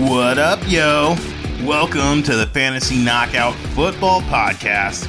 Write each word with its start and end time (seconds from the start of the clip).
What 0.00 0.38
up, 0.38 0.60
yo? 0.66 1.14
Welcome 1.62 2.22
to 2.22 2.34
the 2.34 2.46
Fantasy 2.46 2.96
Knockout 2.96 3.54
Football 3.74 4.22
Podcast. 4.22 5.06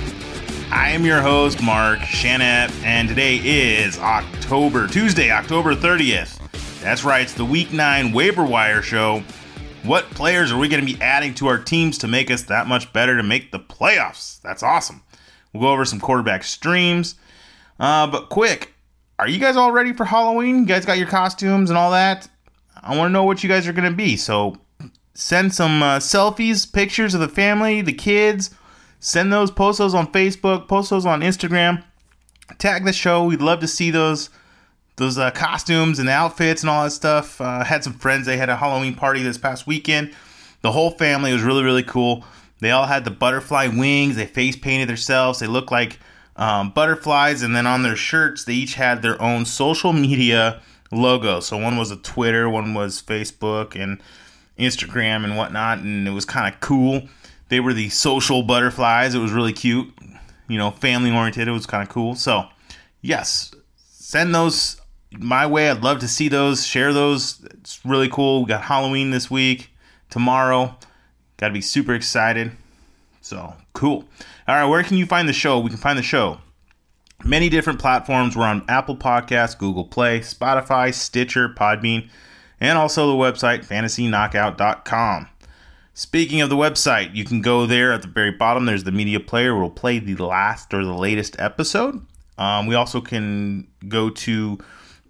I 0.69 0.89
am 0.89 1.05
your 1.05 1.21
host, 1.21 1.63
Mark 1.63 1.99
Shanette, 1.99 2.73
and 2.83 3.07
today 3.07 3.37
is 3.37 3.97
October, 3.99 4.87
Tuesday, 4.87 5.31
October 5.31 5.75
30th. 5.75 6.37
That's 6.81 7.05
right, 7.05 7.21
it's 7.21 7.33
the 7.33 7.45
Week 7.45 7.71
9 7.71 8.11
waiver 8.11 8.43
wire 8.43 8.81
show. 8.81 9.23
What 9.83 10.09
players 10.09 10.51
are 10.51 10.57
we 10.57 10.67
going 10.67 10.85
to 10.85 10.93
be 10.93 11.01
adding 11.01 11.33
to 11.35 11.47
our 11.47 11.57
teams 11.57 11.97
to 11.99 12.09
make 12.09 12.29
us 12.29 12.43
that 12.43 12.67
much 12.67 12.91
better 12.91 13.15
to 13.15 13.23
make 13.23 13.53
the 13.53 13.59
playoffs? 13.59 14.41
That's 14.41 14.61
awesome. 14.61 15.03
We'll 15.53 15.63
go 15.63 15.71
over 15.71 15.85
some 15.85 16.01
quarterback 16.01 16.43
streams. 16.43 17.15
Uh, 17.79 18.07
but 18.07 18.27
quick, 18.27 18.73
are 19.17 19.27
you 19.29 19.39
guys 19.39 19.55
all 19.55 19.71
ready 19.71 19.93
for 19.93 20.03
Halloween? 20.03 20.59
You 20.59 20.65
guys 20.65 20.85
got 20.85 20.97
your 20.97 21.07
costumes 21.07 21.69
and 21.69 21.77
all 21.77 21.91
that? 21.91 22.27
I 22.83 22.97
want 22.97 23.07
to 23.07 23.13
know 23.13 23.23
what 23.23 23.41
you 23.41 23.47
guys 23.47 23.69
are 23.69 23.73
going 23.73 23.89
to 23.89 23.95
be. 23.95 24.17
So 24.17 24.57
send 25.13 25.53
some 25.53 25.83
uh, 25.83 25.99
selfies, 25.99 26.71
pictures 26.71 27.13
of 27.13 27.19
the 27.19 27.27
family, 27.27 27.81
the 27.81 27.93
kids. 27.93 28.51
Send 28.99 29.33
those, 29.33 29.49
post 29.49 29.79
those 29.79 29.93
on 29.93 30.11
Facebook, 30.11 30.67
post 30.67 30.91
those 30.91 31.05
on 31.05 31.21
Instagram. 31.21 31.83
Tag 32.57 32.85
the 32.85 32.93
show. 32.93 33.25
We'd 33.25 33.41
love 33.41 33.59
to 33.61 33.67
see 33.67 33.91
those 33.91 34.29
those 34.97 35.17
uh, 35.17 35.31
costumes 35.31 35.97
and 35.97 36.09
outfits 36.09 36.61
and 36.61 36.69
all 36.69 36.83
that 36.83 36.91
stuff. 36.91 37.41
Uh, 37.41 37.63
had 37.63 37.83
some 37.83 37.93
friends. 37.93 38.27
They 38.27 38.37
had 38.37 38.49
a 38.49 38.55
Halloween 38.55 38.93
party 38.93 39.23
this 39.23 39.37
past 39.37 39.65
weekend. 39.65 40.13
The 40.61 40.71
whole 40.71 40.91
family 40.91 41.33
was 41.33 41.41
really 41.41 41.63
really 41.63 41.83
cool. 41.83 42.23
They 42.59 42.69
all 42.71 42.85
had 42.85 43.05
the 43.05 43.11
butterfly 43.11 43.67
wings. 43.67 44.15
They 44.15 44.27
face 44.27 44.55
painted 44.55 44.89
themselves. 44.89 45.39
They 45.39 45.47
looked 45.47 45.71
like 45.71 45.97
um, 46.35 46.69
butterflies, 46.69 47.41
and 47.41 47.55
then 47.55 47.65
on 47.65 47.83
their 47.83 47.95
shirts, 47.95 48.45
they 48.45 48.53
each 48.53 48.75
had 48.75 49.01
their 49.01 49.19
own 49.21 49.45
social 49.45 49.93
media 49.93 50.61
logo. 50.91 51.39
So 51.39 51.57
one 51.57 51.77
was 51.77 51.89
a 51.89 51.95
Twitter, 51.95 52.49
one 52.49 52.73
was 52.73 53.01
Facebook 53.01 53.81
and 53.81 54.01
Instagram 54.61 55.23
and 55.23 55.35
whatnot, 55.35 55.79
and 55.79 56.07
it 56.07 56.11
was 56.11 56.25
kind 56.25 56.53
of 56.53 56.59
cool. 56.59 57.03
They 57.49 57.59
were 57.59 57.73
the 57.73 57.89
social 57.89 58.43
butterflies. 58.43 59.13
It 59.13 59.19
was 59.19 59.31
really 59.31 59.53
cute, 59.53 59.93
you 60.47 60.57
know, 60.57 60.71
family 60.71 61.11
oriented. 61.11 61.47
It 61.47 61.51
was 61.51 61.65
kind 61.65 61.83
of 61.83 61.89
cool. 61.89 62.15
So, 62.15 62.45
yes, 63.01 63.51
send 63.75 64.33
those 64.33 64.79
my 65.17 65.45
way. 65.45 65.69
I'd 65.69 65.83
love 65.83 65.99
to 65.99 66.07
see 66.07 66.29
those, 66.29 66.65
share 66.65 66.93
those. 66.93 67.43
It's 67.51 67.79
really 67.85 68.09
cool. 68.09 68.43
We 68.43 68.47
got 68.47 68.61
Halloween 68.61 69.11
this 69.11 69.29
week, 69.29 69.69
tomorrow. 70.09 70.77
Got 71.37 71.49
to 71.49 71.53
be 71.53 71.61
super 71.61 71.93
excited. 71.93 72.51
So, 73.19 73.53
cool. 73.73 74.05
All 74.47 74.55
right, 74.55 74.65
where 74.65 74.83
can 74.83 74.97
you 74.97 75.05
find 75.05 75.27
the 75.27 75.33
show? 75.33 75.59
We 75.59 75.69
can 75.69 75.77
find 75.77 75.97
the 75.97 76.03
show 76.03 76.39
many 77.25 77.49
different 77.49 77.79
platforms. 77.79 78.35
We're 78.35 78.45
on 78.45 78.65
Apple 78.67 78.95
Podcasts, 78.95 79.57
Google 79.57 79.85
Play, 79.85 80.19
Spotify, 80.19 80.93
Stitcher, 80.93 81.49
Podbean, 81.49 82.09
and 82.61 82.77
also 82.77 83.07
the 83.07 83.17
website 83.17 83.65
fantasyknockout.com. 83.65 85.27
Speaking 85.93 86.39
of 86.39 86.49
the 86.49 86.55
website, 86.55 87.13
you 87.15 87.25
can 87.25 87.41
go 87.41 87.65
there 87.65 87.91
at 87.91 88.03
the 88.03 88.07
very 88.07 88.31
bottom. 88.31 88.65
There's 88.65 88.85
the 88.85 88.91
media 88.93 89.19
player. 89.19 89.57
We'll 89.57 89.69
play 89.69 89.99
the 89.99 90.15
last 90.15 90.73
or 90.73 90.85
the 90.85 90.93
latest 90.93 91.35
episode. 91.37 92.05
Um, 92.37 92.67
we 92.67 92.75
also 92.75 93.01
can 93.01 93.67
go 93.89 94.09
to 94.09 94.57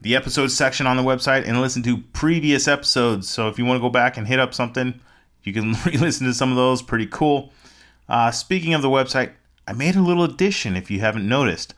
the 0.02 0.16
episode 0.16 0.48
section 0.48 0.88
on 0.88 0.98
the 0.98 1.04
website 1.04 1.48
and 1.48 1.62
listen 1.62 1.84
to 1.84 1.98
previous 1.98 2.68
episodes. 2.68 3.30
So 3.30 3.48
if 3.48 3.60
you 3.60 3.66
want 3.66 3.78
to 3.78 3.82
go 3.82 3.92
back 3.92 4.18
and 4.18 4.28
hit 4.28 4.40
up 4.40 4.54
something, 4.54 5.00
you 5.44 5.54
can 5.54 5.74
re-listen 5.86 6.26
to 6.26 6.34
some 6.34 6.50
of 6.50 6.56
those. 6.56 6.82
Pretty 6.82 7.06
cool. 7.06 7.54
Uh, 8.10 8.32
speaking 8.32 8.74
of 8.74 8.82
the 8.82 8.90
website, 8.90 9.34
I 9.68 9.74
made 9.74 9.96
a 9.96 10.02
little 10.02 10.24
addition. 10.24 10.76
If 10.76 10.90
you 10.90 11.02
haven't 11.02 11.28
noticed, 11.28 11.76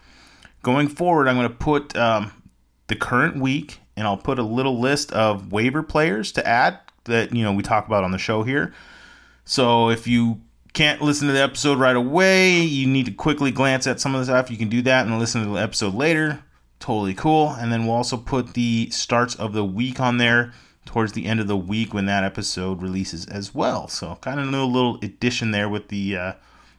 going 0.62 0.88
forward, 0.88 1.28
I'm 1.28 1.36
going 1.36 1.50
to 1.50 1.56
put 1.56 1.96
um, 1.98 2.32
the 2.88 2.96
current 2.96 3.36
week 3.38 3.80
and 3.96 4.08
I'll 4.08 4.18
put 4.18 4.40
a 4.40 4.44
little 4.44 4.80
list 4.80 5.12
of 5.12 5.52
waiver 5.52 5.84
players 5.84 6.32
to 6.34 6.48
add 6.48 6.80
that 7.06 7.34
you 7.34 7.44
know 7.44 7.54
we 7.54 7.64
talk 7.64 7.88
about 7.88 8.04
on 8.04 8.12
the 8.12 8.18
show 8.18 8.44
here. 8.44 8.74
So 9.46 9.90
if 9.90 10.08
you 10.08 10.42
can't 10.74 11.02
listen 11.02 11.28
to 11.28 11.34
the 11.34 11.42
episode 11.42 11.78
right 11.78 11.96
away, 11.96 12.60
you 12.60 12.88
need 12.88 13.06
to 13.06 13.12
quickly 13.12 13.52
glance 13.52 13.86
at 13.88 14.00
some 14.00 14.16
of 14.16 14.22
the 14.22 14.26
stuff. 14.26 14.50
You 14.50 14.58
can 14.58 14.70
do 14.70 14.82
that 14.84 15.06
and 15.06 15.20
listen 15.20 15.44
to 15.44 15.50
the 15.50 15.62
episode 15.62 15.94
later. 15.94 16.44
Totally 16.80 17.14
cool. 17.14 17.50
And 17.50 17.72
then 17.72 17.86
we'll 17.86 17.96
also 17.96 18.18
put 18.18 18.56
the 18.56 18.90
starts 18.90 19.36
of 19.36 19.54
the 19.54 19.64
week 19.64 20.00
on 20.00 20.18
there 20.18 20.54
towards 20.86 21.14
the 21.14 21.26
end 21.26 21.40
of 21.40 21.48
the 21.48 21.58
week 21.58 21.94
when 21.94 22.08
that 22.08 22.24
episode 22.24 22.82
releases 22.82 23.26
as 23.28 23.54
well. 23.54 23.88
So 23.88 24.16
kind 24.22 24.40
of 24.40 24.48
a 24.48 24.66
little 24.66 24.98
addition 25.02 25.52
there 25.52 25.70
with 25.70 25.90
the 25.90 26.18
uh, 26.18 26.34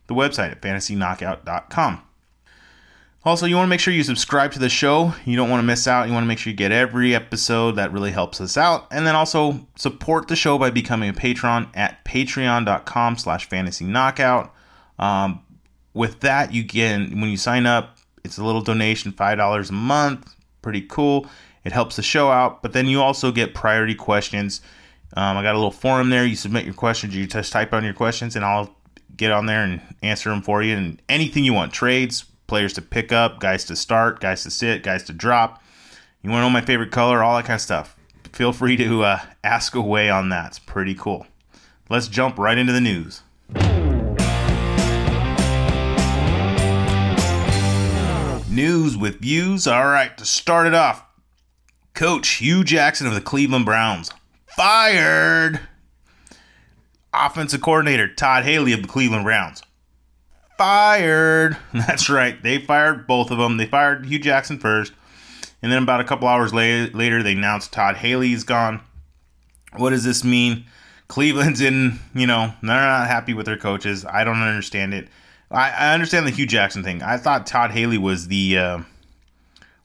the 0.07 0.15
website 0.15 0.51
at 0.51 0.61
fantasyknockout.com. 0.61 2.03
Also, 3.25 3.47
you 3.47 3.57
want 3.57 3.67
to 3.67 3.71
make 3.71 3.81
sure 3.81 3.95
you 3.95 4.03
subscribe 4.03 4.53
to 4.53 4.59
the 4.59 4.69
show. 4.69 5.15
You 5.25 5.35
don't 5.35 5.49
want 5.49 5.61
to 5.61 5.67
miss 5.67 5.89
out. 5.89 6.07
You 6.07 6.13
want 6.13 6.25
to 6.25 6.29
make 6.29 6.39
sure 6.39 6.51
you 6.51 6.57
get 6.57 6.73
every 6.73 7.15
episode. 7.15 7.73
That 7.77 7.91
really 7.91 8.11
helps 8.11 8.39
us 8.39 8.59
out. 8.59 8.87
And 8.91 9.07
then 9.07 9.17
also 9.17 9.67
support 9.77 10.29
the 10.29 10.37
show 10.37 10.59
by 10.59 10.69
becoming 10.69 11.09
a 11.09 11.15
patron 11.15 11.69
at 11.73 12.05
patreon.com 12.05 13.17
slash 13.17 13.49
fantasy 13.49 13.87
knockout. 13.87 14.55
Um, 14.99 15.41
with 15.95 16.21
that, 16.21 16.53
you 16.53 16.65
get, 16.65 16.99
when 16.99 17.31
you 17.31 17.39
sign 17.39 17.65
up, 17.65 17.97
it's 18.25 18.37
a 18.37 18.45
little 18.45 18.61
donation, 18.61 19.11
$5 19.13 19.71
a 19.71 19.73
month. 19.73 20.35
Pretty 20.61 20.83
cool. 20.83 21.27
It 21.65 21.73
helps 21.73 21.97
the 21.97 22.03
show 22.03 22.31
out. 22.31 22.63
But 22.63 22.75
then 22.75 22.87
you 22.87 23.01
also 23.01 23.33
get 23.33 23.55
priority 23.55 23.95
questions. 23.95 24.61
Um, 25.17 25.39
I 25.39 25.43
got 25.43 25.55
a 25.55 25.59
little 25.59 25.71
forum 25.71 26.11
there. 26.11 26.27
You 26.27 26.37
submit 26.37 26.67
your 26.67 26.75
questions. 26.75 27.17
You 27.17 27.27
just 27.27 27.53
type 27.53 27.73
on 27.73 27.85
your 27.85 27.95
questions, 27.95 28.37
and 28.37 28.45
I'll 28.45 28.77
get 29.17 29.31
on 29.31 29.47
there 29.47 29.63
and 29.63 29.81
answer 30.03 30.29
them 30.29 30.43
for 30.43 30.63
you. 30.63 30.77
And 30.77 31.01
anything 31.09 31.45
you 31.45 31.55
want 31.55 31.73
trades, 31.73 32.25
players 32.47 32.73
to 32.75 32.83
pick 32.83 33.13
up, 33.13 33.41
guys 33.41 33.65
to 33.65 33.77
start, 33.77 34.21
guys 34.21 34.43
to 34.43 34.51
sit, 34.51 34.83
guys 34.83 35.03
to 35.05 35.13
drop. 35.13 35.63
You 36.23 36.31
want 36.31 36.41
to 36.41 36.47
know 36.47 36.51
my 36.51 36.61
favorite 36.61 36.91
color, 36.91 37.23
all 37.23 37.37
that 37.37 37.45
kind 37.45 37.57
of 37.57 37.61
stuff. 37.61 37.97
Feel 38.33 38.53
free 38.53 38.77
to 38.77 39.05
uh, 39.05 39.21
ask 39.43 39.75
away 39.75 40.11
on 40.11 40.29
that. 40.31 40.49
It's 40.49 40.59
pretty 40.59 40.95
cool. 40.95 41.27
Let's 41.89 42.09
jump 42.09 42.39
right 42.39 42.57
into 42.57 42.73
the 42.73 42.81
news. 42.81 43.23
News 48.49 48.97
with 48.97 49.21
views. 49.21 49.67
All 49.67 49.87
right, 49.87 50.17
to 50.17 50.25
start 50.25 50.67
it 50.67 50.75
off, 50.75 51.05
Coach 51.93 52.29
Hue 52.37 52.63
Jackson 52.63 53.07
of 53.07 53.15
the 53.15 53.21
Cleveland 53.21 53.65
Browns 53.65 54.13
fired. 54.47 55.61
Offensive 57.13 57.61
coordinator 57.61 58.09
Todd 58.09 58.45
Haley 58.45 58.73
of 58.73 58.83
the 58.83 58.89
Cleveland 58.89 59.25
Browns 59.25 59.63
fired. 60.57 61.57
That's 61.73 62.09
right. 62.09 62.41
They 62.43 62.59
fired 62.59 63.07
both 63.07 63.31
of 63.31 63.39
them. 63.39 63.57
They 63.57 63.67
fired 63.67 64.07
Hue 64.07 64.19
Jackson 64.19 64.59
first. 64.59 64.93
And 65.63 65.73
then 65.73 65.83
about 65.83 66.01
a 66.01 66.05
couple 66.05 66.29
hours 66.29 66.53
later, 66.53 67.23
they 67.23 67.33
announced 67.33 67.73
Todd 67.73 67.97
Haley's 67.97 68.45
gone. 68.45 68.81
What 69.77 69.91
does 69.91 70.05
this 70.05 70.23
mean? 70.23 70.67
Cleveland's 71.09 71.61
in, 71.61 71.99
you 72.15 72.27
know, 72.27 72.53
they're 72.63 72.77
not 72.77 73.07
happy 73.07 73.35
with 73.35 73.47
their 73.47 73.57
coaches. 73.57 74.05
I 74.05 74.25
don't 74.25 74.43
understand 74.43 74.95
it. 74.95 75.09
I, 75.51 75.71
I 75.71 75.95
understand 75.95 76.27
the 76.27 76.31
Hue 76.31 76.47
Jackson 76.47 76.83
thing. 76.83 77.03
I 77.03 77.17
thought 77.17 77.47
Todd 77.47 77.71
Haley 77.71 77.99
was 77.99 78.29
the, 78.29 78.59
uh, 78.59 78.79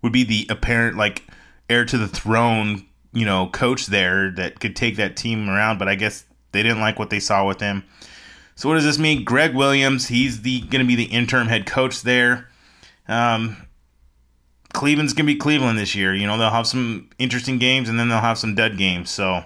would 0.02 0.14
be 0.14 0.24
the 0.24 0.48
apparent, 0.50 0.98
like, 0.98 1.24
heir 1.70 1.86
to 1.86 1.98
the 1.98 2.08
throne, 2.08 2.86
you 3.14 3.26
know, 3.26 3.48
coach 3.48 3.88
there 3.88 4.32
that 4.32 4.60
could 4.60 4.76
take 4.76 4.98
that 4.98 5.16
team 5.16 5.50
around, 5.50 5.78
but 5.78 5.88
I 5.88 5.96
guess 5.96 6.26
they 6.52 6.64
didn't 6.64 6.82
like 6.82 7.00
what 7.00 7.10
they 7.10 7.20
saw 7.20 7.48
with 7.48 7.60
him. 7.60 7.84
So 8.60 8.68
what 8.68 8.76
does 8.76 8.84
this 8.84 9.00
mean? 9.00 9.24
Gregg 9.24 9.56
Williams, 9.56 10.10
he's 10.10 10.42
the 10.42 10.60
going 10.60 10.82
to 10.82 10.86
be 10.86 10.96
the 10.96 11.06
interim 11.06 11.48
head 11.48 11.66
coach 11.66 12.02
there. 12.02 12.50
Um, 13.08 13.56
Cleveland's 14.74 15.14
going 15.14 15.26
to 15.28 15.34
be 15.34 15.40
Cleveland 15.40 15.80
this 15.80 15.96
year. 15.96 16.14
You 16.14 16.28
know, 16.28 16.38
they'll 16.38 16.50
have 16.50 16.68
some 16.68 17.10
interesting 17.18 17.58
games 17.58 17.88
and 17.88 17.98
then 17.98 18.10
they'll 18.10 18.20
have 18.20 18.38
some 18.38 18.56
dead 18.56 18.78
games. 18.78 19.12
So, 19.12 19.46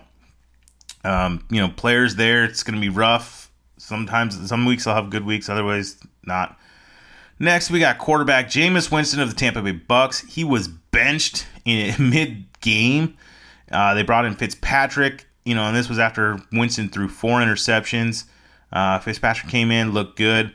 um, 1.03 1.45
you 1.51 1.61
know, 1.61 1.69
players 1.69 2.15
there, 2.15 2.43
it's 2.43 2.63
going 2.63 2.73
to 2.73 2.81
be 2.81 2.89
rough. 2.89 3.51
Sometimes, 3.77 4.49
some 4.49 4.65
weeks 4.65 4.85
they'll 4.85 4.95
have 4.95 5.11
good 5.11 5.27
weeks, 5.27 5.47
otherwise 5.47 5.99
not. 6.25 6.57
Next, 7.37 7.69
we 7.69 7.79
got 7.79 7.99
quarterback 7.99 8.47
Jameis 8.47 8.91
Winston 8.91 9.19
of 9.19 9.29
the 9.29 9.35
Tampa 9.35 9.61
Bay 9.61 9.73
Bucks. 9.73 10.21
He 10.21 10.43
was 10.43 10.67
benched 10.67 11.45
in 11.65 11.93
mid 12.09 12.45
game. 12.61 13.15
Uh, 13.71 13.93
they 13.93 14.01
brought 14.01 14.25
in 14.25 14.33
Fitzpatrick, 14.33 15.27
you 15.45 15.53
know, 15.53 15.65
and 15.65 15.75
this 15.75 15.87
was 15.87 15.99
after 15.99 16.39
Winston 16.51 16.89
threw 16.89 17.07
four 17.07 17.41
interceptions. 17.41 18.23
Uh, 18.73 18.99
Fitzpatrick 18.99 19.51
came 19.51 19.71
in, 19.71 19.91
looked 19.91 20.17
good, 20.17 20.51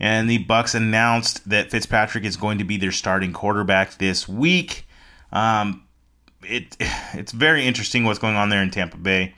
and 0.00 0.28
the 0.28 0.38
Bucks 0.38 0.74
announced 0.74 1.48
that 1.48 1.70
Fitzpatrick 1.70 2.24
is 2.24 2.36
going 2.36 2.58
to 2.58 2.64
be 2.64 2.76
their 2.76 2.90
starting 2.90 3.32
quarterback 3.32 3.98
this 3.98 4.28
week. 4.28 4.84
Um, 5.30 5.84
it 6.42 6.76
it's 7.14 7.32
very 7.32 7.64
interesting 7.64 8.04
what's 8.04 8.18
going 8.18 8.36
on 8.36 8.48
there 8.48 8.62
in 8.62 8.70
Tampa 8.70 8.96
Bay. 8.96 9.34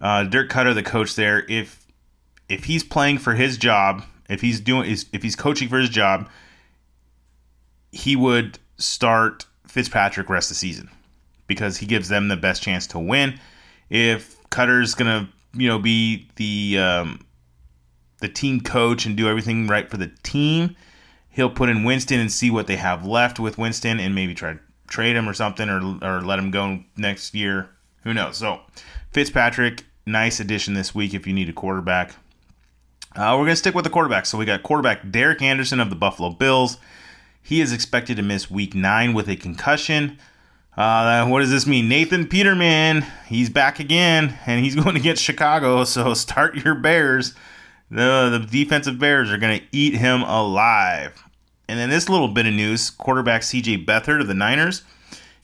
Uh, 0.00 0.22
Dirk 0.22 0.48
Koetter, 0.48 0.74
the 0.74 0.84
coach 0.84 1.16
there, 1.16 1.44
if 1.48 1.84
if 2.48 2.64
he's 2.64 2.84
playing 2.84 3.18
for 3.18 3.34
his 3.34 3.58
job, 3.58 4.04
if 4.28 4.40
he's 4.40 4.60
doing 4.60 4.88
if 5.12 5.22
he's 5.22 5.36
coaching 5.36 5.68
for 5.68 5.78
his 5.78 5.90
job, 5.90 6.28
he 7.90 8.14
would 8.14 8.60
start 8.76 9.46
Fitzpatrick 9.66 10.30
rest 10.30 10.50
of 10.50 10.54
the 10.54 10.60
season 10.60 10.88
because 11.48 11.78
he 11.78 11.86
gives 11.86 12.08
them 12.08 12.28
the 12.28 12.36
best 12.36 12.62
chance 12.62 12.86
to 12.86 13.00
win. 13.00 13.40
If 13.90 14.36
Koetter's 14.50 14.94
gonna 14.94 15.28
you 15.54 15.66
know 15.66 15.80
be 15.80 16.28
the 16.36 16.78
um, 16.78 17.26
the 18.18 18.28
team 18.28 18.60
coach 18.60 19.06
and 19.06 19.16
do 19.16 19.28
everything 19.28 19.66
right 19.66 19.90
for 19.90 19.96
the 19.96 20.10
team. 20.22 20.76
He'll 21.30 21.50
put 21.50 21.68
in 21.68 21.84
Winston 21.84 22.20
and 22.20 22.32
see 22.32 22.50
what 22.50 22.66
they 22.66 22.76
have 22.76 23.06
left 23.06 23.38
with 23.38 23.58
Winston 23.58 24.00
and 24.00 24.14
maybe 24.14 24.34
try 24.34 24.54
to 24.54 24.60
trade 24.88 25.16
him 25.16 25.28
or 25.28 25.34
something 25.34 25.68
or, 25.68 25.98
or 26.02 26.20
let 26.22 26.38
him 26.38 26.50
go 26.50 26.80
next 26.96 27.34
year. 27.34 27.70
Who 28.04 28.12
knows? 28.14 28.38
So 28.38 28.60
Fitzpatrick 29.12 29.84
nice 30.06 30.40
addition 30.40 30.74
this 30.74 30.94
week 30.94 31.14
if 31.14 31.26
you 31.26 31.32
need 31.32 31.48
a 31.48 31.52
quarterback. 31.52 32.14
Uh, 33.14 33.34
we're 33.34 33.44
going 33.44 33.48
to 33.48 33.56
stick 33.56 33.74
with 33.74 33.84
the 33.84 33.90
quarterback. 33.90 34.26
So 34.26 34.38
we 34.38 34.44
got 34.44 34.62
quarterback 34.62 35.10
Derek 35.10 35.42
Anderson 35.42 35.80
of 35.80 35.90
the 35.90 35.96
Buffalo 35.96 36.30
Bills. 36.30 36.78
He 37.42 37.60
is 37.60 37.72
expected 37.72 38.16
to 38.16 38.22
miss 38.22 38.50
week 38.50 38.74
nine 38.74 39.14
with 39.14 39.28
a 39.28 39.36
concussion. 39.36 40.18
Uh, 40.76 41.26
what 41.26 41.40
does 41.40 41.50
this 41.50 41.66
mean? 41.66 41.88
Nathan 41.88 42.28
Peterman, 42.28 43.04
he's 43.26 43.50
back 43.50 43.80
again, 43.80 44.38
and 44.46 44.64
he's 44.64 44.74
going 44.82 44.96
against 44.96 45.22
Chicago. 45.22 45.84
So 45.84 46.14
start 46.14 46.56
your 46.64 46.74
Bears. 46.74 47.34
The, 47.90 48.28
the 48.30 48.46
defensive 48.46 48.98
Bears 48.98 49.30
are 49.30 49.38
going 49.38 49.60
to 49.60 49.66
eat 49.72 49.94
him 49.94 50.22
alive. 50.22 51.24
And 51.68 51.78
then 51.78 51.90
this 51.90 52.08
little 52.08 52.28
bit 52.28 52.46
of 52.46 52.54
news 52.54 52.90
quarterback 52.90 53.42
CJ 53.42 53.86
Beathard 53.86 54.20
of 54.20 54.26
the 54.26 54.34
Niners 54.34 54.82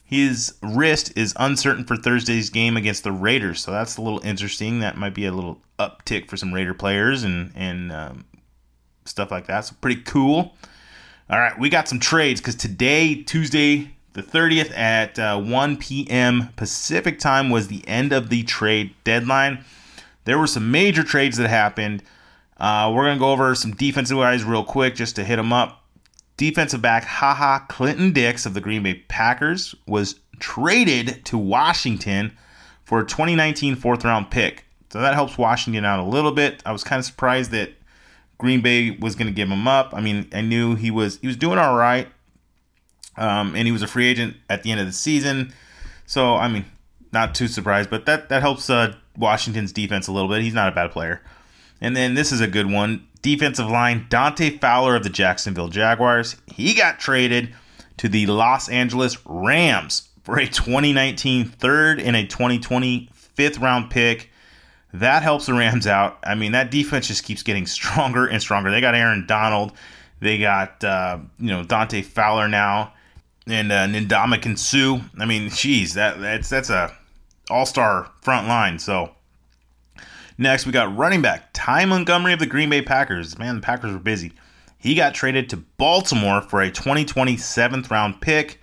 his 0.05 0.53
wrist 0.61 1.11
is 1.17 1.33
uncertain 1.37 1.83
for 1.83 1.97
Thursday's 1.97 2.51
game 2.51 2.77
against 2.77 3.03
the 3.03 3.11
Raiders, 3.11 3.61
so 3.61 3.71
that's 3.71 3.97
a 3.97 4.01
little 4.01 4.21
interesting. 4.23 4.79
That 4.79 4.97
might 4.97 5.15
be 5.15 5.25
a 5.25 5.31
little 5.31 5.59
uptick 5.79 6.29
for 6.29 6.37
some 6.37 6.53
Raider 6.53 6.75
players 6.75 7.23
and 7.23 7.51
and 7.55 7.91
um, 7.91 8.25
stuff 9.05 9.31
like 9.31 9.47
that. 9.47 9.61
So 9.61 9.75
pretty 9.81 10.01
cool. 10.03 10.55
All 11.27 11.39
right, 11.39 11.57
we 11.59 11.69
got 11.69 11.87
some 11.87 11.99
trades 11.99 12.39
because 12.39 12.53
today, 12.53 13.23
Tuesday 13.23 13.95
the 14.13 14.21
30th 14.21 14.71
at 14.77 15.19
uh, 15.19 15.41
1 15.41 15.77
p.m. 15.77 16.49
Pacific 16.55 17.19
time, 17.19 17.49
was 17.49 17.67
the 17.67 17.85
end 17.87 18.13
of 18.13 18.29
the 18.29 18.43
trade 18.43 18.93
deadline. 19.03 19.65
There 20.25 20.37
were 20.37 20.47
some 20.47 20.71
major 20.71 21.03
trades 21.03 21.37
that 21.37 21.49
happened. 21.49 22.03
Uh, 22.57 22.91
we're 22.93 23.05
gonna 23.05 23.19
go 23.19 23.31
over 23.31 23.53
some 23.55 23.73
defensive 23.73 24.17
guys 24.17 24.43
real 24.43 24.63
quick 24.63 24.95
just 24.95 25.15
to 25.15 25.23
hit 25.23 25.35
them 25.35 25.51
up. 25.53 25.83
Defensive 26.37 26.81
back 26.81 27.05
Ha 27.05 27.33
Ha 27.33 27.65
Clinton-Dix 27.69 28.45
of 28.45 28.53
the 28.53 28.61
Green 28.61 28.83
Bay 28.83 28.95
Packers 29.07 29.73
was 29.87 30.19
traded 30.39 31.23
to 31.25 31.37
Washington 31.37 32.37
for 32.83 32.99
a 32.99 33.05
2019 33.05 33.75
fourth 33.75 34.03
round 34.03 34.31
pick. 34.31 34.65
So 34.89 35.01
that 35.01 35.13
helps 35.13 35.37
Washington 35.37 35.83
out 35.83 35.99
a 35.99 36.03
little 36.03 36.31
bit. 36.31 36.61
I 36.65 36.71
was 36.71 36.83
kind 36.83 36.99
of 36.99 37.05
surprised 37.05 37.51
that 37.51 37.71
Green 38.37 38.61
Bay 38.61 38.91
was 38.91 39.15
going 39.15 39.27
to 39.27 39.33
give 39.33 39.49
him 39.49 39.67
up. 39.67 39.93
I 39.93 40.01
mean, 40.01 40.29
I 40.33 40.41
knew 40.41 40.75
he 40.75 40.91
was 40.91 41.17
he 41.19 41.27
was 41.27 41.37
doing 41.37 41.57
all 41.57 41.75
right, 41.75 42.07
um, 43.17 43.55
and 43.55 43.65
he 43.65 43.71
was 43.71 43.81
a 43.81 43.87
free 43.87 44.07
agent 44.07 44.37
at 44.49 44.63
the 44.63 44.71
end 44.71 44.79
of 44.79 44.85
the 44.85 44.93
season. 44.93 45.53
So 46.05 46.35
I 46.35 46.47
mean, 46.47 46.65
not 47.11 47.35
too 47.35 47.47
surprised, 47.47 47.89
but 47.89 48.05
that 48.05 48.29
that 48.29 48.41
helps 48.41 48.69
uh, 48.69 48.95
Washington's 49.17 49.71
defense 49.71 50.07
a 50.07 50.11
little 50.11 50.29
bit. 50.29 50.41
He's 50.41 50.53
not 50.53 50.69
a 50.69 50.75
bad 50.75 50.91
player. 50.91 51.21
And 51.81 51.95
then 51.95 52.13
this 52.13 52.31
is 52.31 52.41
a 52.41 52.47
good 52.47 52.69
one 52.69 53.07
defensive 53.21 53.69
line, 53.69 54.05
Dante 54.09 54.57
Fowler 54.59 54.95
of 54.95 55.03
the 55.03 55.09
Jacksonville 55.09 55.69
Jaguars. 55.69 56.35
He 56.45 56.73
got 56.75 56.99
traded 56.99 57.53
to 57.97 58.07
the 58.07 58.27
Los 58.27 58.69
Angeles 58.69 59.17
Rams 59.25 60.09
for 60.23 60.37
a 60.37 60.47
2019 60.47 61.45
third 61.45 61.99
and 61.99 62.15
a 62.15 62.25
2020 62.25 63.09
fifth 63.13 63.57
round 63.57 63.89
pick. 63.89 64.29
That 64.93 65.23
helps 65.23 65.47
the 65.47 65.53
Rams 65.53 65.87
out. 65.87 66.19
I 66.23 66.35
mean, 66.35 66.51
that 66.53 66.71
defense 66.71 67.07
just 67.07 67.23
keeps 67.23 67.43
getting 67.43 67.65
stronger 67.65 68.27
and 68.27 68.41
stronger. 68.41 68.71
They 68.71 68.81
got 68.81 68.95
Aaron 68.95 69.25
Donald. 69.25 69.73
They 70.19 70.37
got, 70.37 70.83
uh, 70.83 71.17
you 71.39 71.47
know, 71.47 71.63
Dante 71.63 72.01
Fowler 72.01 72.47
now 72.47 72.93
and 73.47 73.71
uh, 73.71 73.87
Ndamukong 73.87 74.57
Suh. 74.57 75.01
I 75.19 75.25
mean, 75.25 75.49
geez, 75.49 75.95
that, 75.95 76.21
that's, 76.21 76.49
that's 76.49 76.69
a 76.69 76.95
all-star 77.49 78.11
front 78.21 78.47
line. 78.47 78.79
So 78.79 79.14
Next, 80.37 80.65
we 80.65 80.71
got 80.71 80.95
running 80.95 81.21
back 81.21 81.49
Ty 81.53 81.85
Montgomery 81.85 82.33
of 82.33 82.39
the 82.39 82.45
Green 82.45 82.69
Bay 82.69 82.81
Packers. 82.81 83.37
Man, 83.37 83.55
the 83.55 83.61
Packers 83.61 83.93
were 83.93 83.99
busy. 83.99 84.33
He 84.77 84.93
got 84.95 85.13
traded 85.13 85.49
to 85.49 85.57
Baltimore 85.57 86.41
for 86.41 86.61
a 86.61 86.69
2020 86.69 87.37
seventh 87.37 87.89
round 87.89 88.21
pick. 88.21 88.59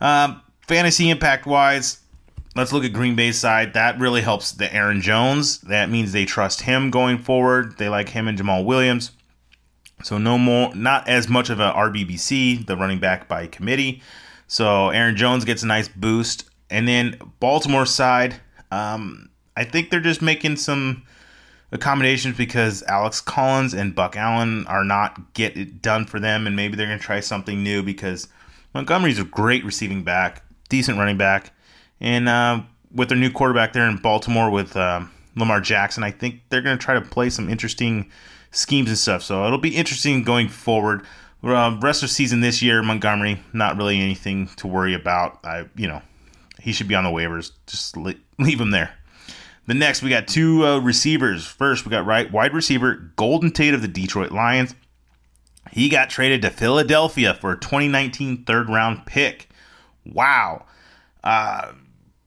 Um, 0.00 0.40
fantasy 0.66 1.10
impact 1.10 1.46
wise, 1.46 2.00
let's 2.54 2.72
look 2.72 2.84
at 2.84 2.92
Green 2.92 3.16
Bay's 3.16 3.38
side. 3.38 3.74
That 3.74 3.98
really 3.98 4.20
helps 4.20 4.52
the 4.52 4.72
Aaron 4.72 5.00
Jones. 5.00 5.58
That 5.58 5.90
means 5.90 6.12
they 6.12 6.24
trust 6.24 6.62
him 6.62 6.90
going 6.90 7.18
forward. 7.18 7.78
They 7.78 7.88
like 7.88 8.08
him 8.08 8.28
and 8.28 8.38
Jamaal 8.38 8.64
Williams. 8.64 9.12
So 10.02 10.18
no 10.18 10.38
more, 10.38 10.74
not 10.74 11.08
as 11.08 11.28
much 11.28 11.50
of 11.50 11.60
a 11.60 11.70
RBBC, 11.72 12.66
the 12.66 12.76
running 12.76 12.98
back 12.98 13.28
by 13.28 13.46
committee. 13.46 14.02
So 14.48 14.90
Aaron 14.90 15.16
Jones 15.16 15.44
gets 15.44 15.62
a 15.62 15.66
nice 15.66 15.88
boost, 15.88 16.50
and 16.68 16.86
then 16.86 17.16
Baltimore 17.40 17.86
side, 17.86 18.36
um, 18.70 19.30
I 19.56 19.64
think 19.64 19.90
they're 19.90 20.00
just 20.00 20.22
making 20.22 20.56
some 20.56 21.02
accommodations 21.72 22.36
because 22.36 22.82
Alex 22.84 23.20
Collins 23.20 23.74
and 23.74 23.94
Buck 23.94 24.16
Allen 24.16 24.66
are 24.66 24.84
not 24.84 25.34
get 25.34 25.56
it 25.56 25.82
done 25.82 26.06
for 26.06 26.20
them, 26.20 26.46
and 26.46 26.54
maybe 26.54 26.76
they're 26.76 26.86
going 26.86 26.98
to 26.98 27.04
try 27.04 27.20
something 27.20 27.62
new 27.62 27.82
because 27.82 28.28
Montgomery's 28.74 29.18
a 29.18 29.24
great 29.24 29.64
receiving 29.64 30.04
back, 30.04 30.44
decent 30.68 30.98
running 30.98 31.18
back, 31.18 31.52
and 32.00 32.28
uh, 32.28 32.62
with 32.94 33.08
their 33.08 33.18
new 33.18 33.30
quarterback 33.30 33.72
there 33.72 33.88
in 33.88 33.96
Baltimore 33.96 34.50
with 34.50 34.76
uh, 34.76 35.02
Lamar 35.36 35.60
Jackson, 35.60 36.04
I 36.04 36.10
think 36.10 36.42
they're 36.48 36.62
going 36.62 36.78
to 36.78 36.84
try 36.84 36.94
to 36.94 37.00
play 37.00 37.30
some 37.30 37.48
interesting 37.48 38.10
schemes 38.50 38.88
and 38.88 38.98
stuff. 38.98 39.22
So 39.22 39.46
it'll 39.46 39.58
be 39.58 39.74
interesting 39.74 40.22
going 40.22 40.48
forward. 40.48 41.02
Uh, 41.42 41.76
rest 41.80 42.02
of 42.02 42.10
season 42.10 42.40
this 42.40 42.62
year, 42.62 42.82
Montgomery, 42.82 43.42
not 43.52 43.76
really 43.76 43.98
anything 43.98 44.48
to 44.56 44.68
worry 44.68 44.94
about. 44.94 45.40
I, 45.44 45.66
you 45.74 45.88
know, 45.88 46.02
he 46.60 46.72
should 46.72 46.86
be 46.86 46.94
on 46.94 47.04
the 47.04 47.10
waivers. 47.10 47.50
Just 47.66 47.96
leave 47.96 48.20
him 48.38 48.70
there. 48.70 48.94
The 49.66 49.74
next, 49.74 50.02
we 50.02 50.10
got 50.10 50.26
two 50.26 50.66
uh, 50.66 50.78
receivers. 50.80 51.46
First, 51.46 51.84
we 51.84 51.90
got 51.90 52.04
right 52.04 52.30
wide 52.30 52.52
receiver 52.52 53.12
Golden 53.16 53.52
Tate 53.52 53.74
of 53.74 53.82
the 53.82 53.88
Detroit 53.88 54.32
Lions. 54.32 54.74
He 55.70 55.88
got 55.88 56.10
traded 56.10 56.42
to 56.42 56.50
Philadelphia 56.50 57.34
for 57.34 57.52
a 57.52 57.58
2019 57.58 58.44
third 58.44 58.68
round 58.68 59.06
pick. 59.06 59.48
Wow. 60.04 60.66
Uh, 61.22 61.72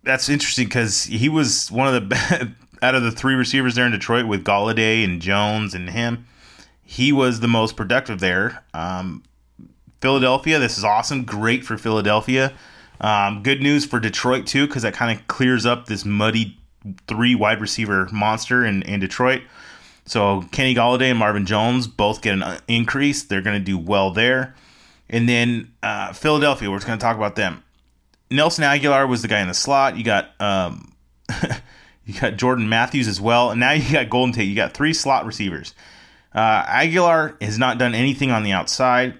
that's 0.03 0.29
interesting 0.29 0.67
because 0.67 1.03
he 1.03 1.27
was 1.27 1.69
one 1.71 1.93
of 1.93 2.09
the 2.09 2.53
out 2.81 2.95
of 2.95 3.03
the 3.03 3.11
three 3.11 3.33
receivers 3.33 3.75
there 3.75 3.85
in 3.85 3.91
Detroit 3.91 4.25
with 4.25 4.43
Golladay 4.43 5.03
and 5.03 5.21
Jones 5.21 5.73
and 5.73 5.89
him. 5.89 6.25
He 6.83 7.11
was 7.11 7.39
the 7.39 7.47
most 7.47 7.75
productive 7.75 8.19
there. 8.19 8.63
Um, 8.73 9.23
Philadelphia, 10.01 10.59
this 10.59 10.77
is 10.77 10.83
awesome. 10.83 11.23
Great 11.23 11.65
for 11.65 11.77
Philadelphia. 11.77 12.53
Um, 13.01 13.43
good 13.43 13.61
news 13.61 13.85
for 13.85 13.99
Detroit 13.99 14.45
too, 14.45 14.67
because 14.67 14.83
that 14.83 14.93
kind 14.93 15.17
of 15.17 15.27
clears 15.27 15.65
up 15.65 15.87
this 15.87 16.05
muddy 16.05 16.57
three 17.07 17.35
wide 17.35 17.61
receiver 17.61 18.07
monster 18.11 18.65
in, 18.65 18.81
in 18.83 18.99
Detroit. 18.99 19.41
So 20.05 20.43
Kenny 20.51 20.75
Golladay 20.75 21.09
and 21.09 21.19
Marvin 21.19 21.45
Jones 21.45 21.87
both 21.87 22.21
get 22.21 22.39
an 22.39 22.59
increase. 22.67 23.23
They're 23.23 23.41
going 23.41 23.59
to 23.59 23.63
do 23.63 23.77
well 23.77 24.11
there. 24.11 24.55
And 25.09 25.27
then 25.27 25.71
uh, 25.81 26.13
Philadelphia, 26.13 26.69
we're 26.69 26.77
just 26.77 26.87
going 26.87 26.99
to 26.99 27.03
talk 27.03 27.17
about 27.17 27.35
them. 27.35 27.63
Nelson 28.31 28.63
Agholor 28.63 29.07
was 29.07 29.21
the 29.21 29.27
guy 29.27 29.41
in 29.41 29.47
the 29.47 29.53
slot. 29.53 29.97
You 29.97 30.03
got 30.03 30.29
um, 30.39 30.93
you 32.05 32.19
got 32.19 32.37
Jordan 32.37 32.69
Matthews 32.69 33.07
as 33.07 33.21
well, 33.21 33.51
and 33.51 33.59
now 33.59 33.71
you 33.71 33.91
got 33.91 34.09
Golden 34.09 34.33
Tate. 34.33 34.47
You 34.47 34.55
got 34.55 34.73
three 34.73 34.93
slot 34.93 35.25
receivers. 35.25 35.75
Uh, 36.33 36.63
Agholor 36.65 37.41
has 37.41 37.57
not 37.57 37.77
done 37.77 37.95
anything 37.95 38.31
on 38.31 38.43
the 38.43 38.51
outside 38.51 39.15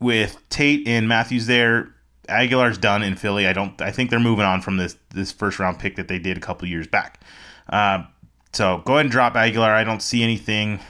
with 0.00 0.36
Tate 0.50 0.86
and 0.86 1.08
Matthews 1.08 1.46
there. 1.46 1.94
Agholor's 2.28 2.78
done 2.78 3.02
in 3.02 3.16
Philly. 3.16 3.46
I 3.46 3.52
don't. 3.52 3.80
I 3.80 3.90
think 3.90 4.10
they're 4.10 4.20
moving 4.20 4.44
on 4.44 4.60
from 4.60 4.76
this 4.76 4.96
this 5.10 5.32
first 5.32 5.58
round 5.58 5.78
pick 5.78 5.96
that 5.96 6.08
they 6.08 6.18
did 6.18 6.36
a 6.36 6.40
couple 6.40 6.68
years 6.68 6.86
back. 6.86 7.20
Uh, 7.68 8.04
so 8.52 8.82
go 8.84 8.94
ahead 8.94 9.06
and 9.06 9.12
drop 9.12 9.34
Agholor. 9.34 9.70
I 9.70 9.84
don't 9.84 10.02
see 10.02 10.22
anything, 10.22 10.80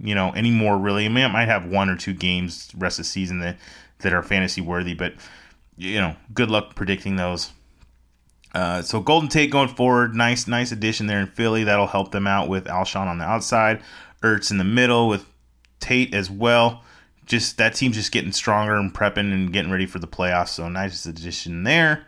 you 0.00 0.14
know, 0.14 0.32
anymore 0.34 0.76
really. 0.78 1.06
I 1.06 1.08
mean, 1.08 1.30
might 1.32 1.48
have 1.48 1.66
one 1.66 1.88
or 1.88 1.96
two 1.96 2.14
games 2.14 2.70
rest 2.76 2.98
of 2.98 3.04
the 3.04 3.08
season 3.08 3.40
that 3.40 3.56
that 4.00 4.12
are 4.12 4.22
fantasy 4.22 4.60
worthy, 4.60 4.94
but 4.94 5.14
you 5.76 6.00
know, 6.00 6.16
good 6.34 6.50
luck 6.50 6.74
predicting 6.74 7.16
those. 7.16 7.52
Uh, 8.54 8.82
so 8.82 9.00
Golden 9.00 9.28
Tate 9.28 9.50
going 9.50 9.68
forward, 9.68 10.14
nice 10.14 10.46
nice 10.46 10.72
addition 10.72 11.06
there 11.06 11.20
in 11.20 11.26
Philly. 11.26 11.64
That'll 11.64 11.86
help 11.86 12.12
them 12.12 12.26
out 12.26 12.48
with 12.48 12.64
Alshon 12.64 13.06
on 13.06 13.18
the 13.18 13.24
outside, 13.24 13.82
Ertz 14.22 14.50
in 14.50 14.58
the 14.58 14.64
middle 14.64 15.08
with 15.08 15.26
Tate 15.80 16.14
as 16.14 16.30
well 16.30 16.82
just 17.28 17.58
that 17.58 17.74
team's 17.74 17.94
just 17.94 18.10
getting 18.10 18.32
stronger 18.32 18.74
and 18.74 18.92
prepping 18.92 19.32
and 19.32 19.52
getting 19.52 19.70
ready 19.70 19.86
for 19.86 19.98
the 19.98 20.08
playoffs. 20.08 20.48
So 20.48 20.68
nice 20.68 21.06
addition 21.06 21.62
there. 21.62 22.06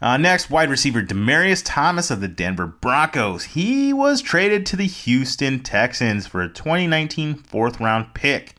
Uh, 0.00 0.16
next, 0.16 0.50
wide 0.50 0.70
receiver 0.70 1.02
Demaryius 1.02 1.62
Thomas 1.64 2.10
of 2.10 2.20
the 2.20 2.28
Denver 2.28 2.66
Broncos. 2.66 3.44
He 3.44 3.92
was 3.92 4.20
traded 4.20 4.66
to 4.66 4.76
the 4.76 4.86
Houston 4.86 5.60
Texans 5.60 6.26
for 6.26 6.42
a 6.42 6.48
2019 6.48 7.34
fourth 7.34 7.80
round 7.80 8.14
pick. 8.14 8.54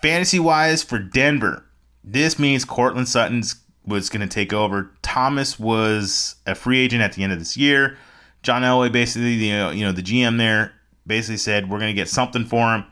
Fantasy 0.00 0.38
wise 0.38 0.82
for 0.82 0.98
Denver, 0.98 1.66
this 2.02 2.38
means 2.38 2.64
Courtland 2.64 3.08
Sutton's 3.08 3.56
was 3.86 4.08
going 4.08 4.26
to 4.26 4.32
take 4.32 4.52
over. 4.52 4.90
Thomas 5.02 5.58
was 5.58 6.36
a 6.46 6.54
free 6.54 6.80
agent 6.80 7.02
at 7.02 7.12
the 7.12 7.22
end 7.22 7.32
of 7.32 7.38
this 7.38 7.56
year. 7.56 7.98
John 8.42 8.62
Elway, 8.62 8.90
basically, 8.90 9.36
the 9.36 9.76
you 9.76 9.84
know 9.84 9.92
the 9.92 10.02
GM 10.02 10.38
there, 10.38 10.72
basically 11.06 11.36
said 11.36 11.68
we're 11.68 11.78
going 11.78 11.94
to 11.94 12.00
get 12.00 12.08
something 12.08 12.46
for 12.46 12.74
him 12.74 12.84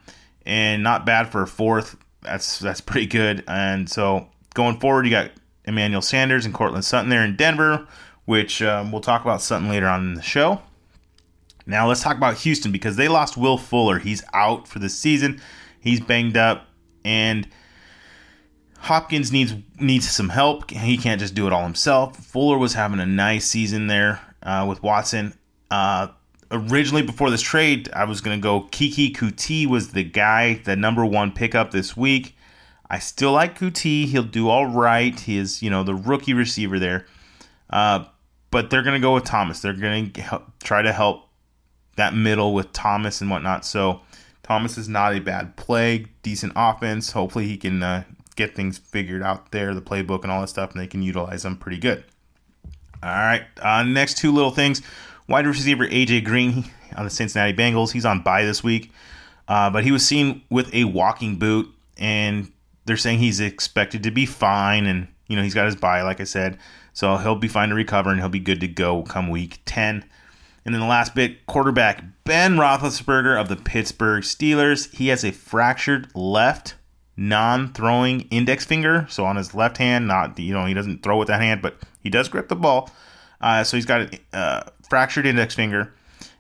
and 0.49 0.83
not 0.83 1.05
bad 1.07 1.31
for 1.31 1.43
a 1.43 1.47
fourth. 1.47 1.97
That's 2.23 2.59
that's 2.59 2.81
pretty 2.81 3.07
good. 3.07 3.45
And 3.47 3.88
so 3.88 4.26
going 4.55 4.81
forward, 4.81 5.05
you 5.05 5.12
got 5.12 5.31
Emmanuel 5.64 6.02
Sanders 6.02 6.45
and 6.45 6.55
Courtland 6.55 6.85
Sutton 6.85 7.11
there 7.11 7.23
in 7.23 7.37
Denver, 7.37 7.87
which 8.25 8.62
um, 8.62 8.90
we'll 8.90 9.02
talk 9.02 9.23
about 9.23 9.43
Sutton 9.43 9.69
later 9.69 9.87
on 9.87 10.00
in 10.00 10.14
the 10.14 10.23
show. 10.23 10.62
Now 11.67 11.87
let's 11.87 12.02
talk 12.02 12.17
about 12.17 12.38
Houston 12.38 12.73
because 12.73 12.97
they 12.97 13.09
lost 13.09 13.37
Will 13.37 13.59
Fuller. 13.59 13.99
He's 13.99 14.25
out 14.33 14.67
for 14.67 14.78
the 14.78 14.88
season. 14.88 15.40
He's 15.78 16.00
banged 16.00 16.38
up, 16.38 16.67
and 17.05 17.47
Hopkins 18.78 19.31
needs 19.31 19.55
needs 19.78 20.11
some 20.11 20.31
help. 20.31 20.71
He 20.71 20.97
can't 20.97 21.21
just 21.21 21.35
do 21.35 21.47
it 21.47 21.52
all 21.52 21.62
himself. 21.62 22.17
Fuller 22.17 22.57
was 22.57 22.73
having 22.73 23.00
a 23.00 23.07
nice 23.07 23.47
season 23.47 23.87
there 23.87 24.21
uh, 24.43 24.64
with 24.67 24.83
Watson. 24.83 25.35
Uh, 25.71 26.09
originally, 26.50 27.02
before 27.02 27.31
this 27.31 27.43
trade, 27.43 27.90
I 27.93 28.05
was 28.05 28.21
going 28.21 28.38
to 28.38 28.43
go 28.43 28.62
Keke 28.62 29.14
Coutee 29.14 29.67
was 29.67 29.93
the 29.93 30.05
guy, 30.05 30.55
the 30.64 30.76
number 30.76 31.05
one 31.05 31.33
pickup 31.33 31.71
this 31.71 31.97
week. 31.97 32.37
I 32.90 32.99
still 32.99 33.33
like 33.33 33.59
Coutee. 33.59 34.07
He'll 34.07 34.23
do 34.23 34.49
all 34.49 34.67
right. 34.67 35.19
He 35.19 35.37
is, 35.37 35.62
you 35.62 35.71
know, 35.71 35.83
the 35.83 35.95
rookie 35.95 36.35
receiver 36.35 36.78
there. 36.78 37.07
Uh, 37.69 38.07
but 38.50 38.71
they're 38.71 38.83
going 38.83 38.95
to 38.95 39.05
go 39.05 39.14
with 39.14 39.25
Thomas. 39.25 39.61
They're 39.61 39.75
going 39.75 40.12
to 40.12 40.43
try 40.62 40.81
to 40.81 40.93
help 40.93 41.28
that 41.97 42.14
middle 42.14 42.55
with 42.55 42.73
Thomas 42.73 43.21
and 43.21 43.31
whatnot. 43.31 43.67
So 43.67 44.00
Thomas 44.43 44.78
is 44.78 44.88
not 44.88 45.14
a 45.14 45.21
bad 45.21 45.57
play, 45.57 46.07
decent 46.23 46.55
offense. 46.57 47.12
Hopefully 47.12 47.47
he 47.47 47.59
can 47.59 47.83
uh, 47.83 48.05
get 48.37 48.55
things 48.55 48.78
figured 48.78 49.23
out 49.23 49.52
there, 49.52 49.75
the 49.75 49.83
playbook 49.83 50.23
and 50.23 50.33
all 50.33 50.40
that 50.40 50.49
stuff, 50.49 50.73
and 50.73 50.81
they 50.81 50.87
can 50.87 51.02
utilize 51.02 51.43
them 51.43 51.57
pretty 51.57 51.78
good. 51.78 52.05
All 53.02 53.11
right, 53.11 53.43
uh, 53.61 53.83
next 53.83 54.17
two 54.17 54.33
little 54.33 54.50
things. 54.50 54.81
Wide 55.29 55.47
receiver 55.47 55.87
AJ 55.87 56.25
Green 56.25 56.65
on 56.97 57.05
the 57.05 57.11
Cincinnati 57.11 57.53
Bengals. 57.53 57.93
He's 57.93 58.07
on 58.07 58.23
bye 58.23 58.45
this 58.45 58.65
week, 58.65 58.91
uh, 59.47 59.69
but 59.69 59.85
he 59.85 59.93
was 59.93 60.07
seen 60.07 60.43
with 60.49 60.75
a 60.75 60.85
walking 60.85 61.37
boot, 61.37 61.69
and 61.99 62.51
they're 62.87 62.97
saying 62.97 63.19
he's 63.19 63.39
expected 63.39 64.03
to 64.05 64.11
be 64.11 64.25
fine. 64.25 64.87
And 64.87 65.07
you 65.27 65.37
know 65.37 65.43
he's 65.43 65.53
got 65.53 65.67
his 65.67 65.77
bye, 65.77 66.01
like 66.01 66.23
I 66.23 66.25
said, 66.25 66.57
so 66.95 67.19
he'll 67.19 67.37
be 67.37 67.47
fine 67.47 67.69
to 67.69 67.75
recover 67.75 68.11
and 68.11 68.19
he'll 68.19 68.31
be 68.31 68.39
good 68.39 68.61
to 68.61 68.69
go 68.69 69.03
come 69.03 69.29
week 69.29 69.61
ten. 69.67 70.03
And 70.65 70.75
then 70.75 70.81
the 70.81 70.89
last 70.89 71.15
bit, 71.15 71.45
quarterback 71.45 72.03
Ben 72.25 72.57
Roethlisberger 72.57 73.39
of 73.39 73.49
the 73.49 73.57
Pittsburgh 73.57 74.23
Steelers. 74.23 74.95
He 74.95 75.09
has 75.09 75.25
a 75.25 75.31
fractured 75.31 76.09
left 76.15 76.75
non-throwing 77.19 78.23
index 78.31 78.65
finger, 78.65 79.05
so 79.11 79.27
on 79.27 79.37
his 79.37 79.55
left 79.55 79.77
hand. 79.77 80.09
Not 80.09 80.39
you 80.39 80.55
know 80.55 80.65
he 80.65 80.73
doesn't 80.73 81.03
throw 81.03 81.19
with 81.19 81.29
that 81.29 81.43
hand, 81.43 81.61
but 81.61 81.77
he 82.03 82.09
does 82.09 82.31
grip 82.31 82.49
the 82.49 82.57
ball. 82.57 82.91
Uh, 83.41 83.63
so 83.63 83.77
he's 83.77 83.87
got 83.87 84.01
a 84.01 84.37
uh, 84.37 84.63
fractured 84.88 85.26
index 85.26 85.54
finger, 85.54 85.92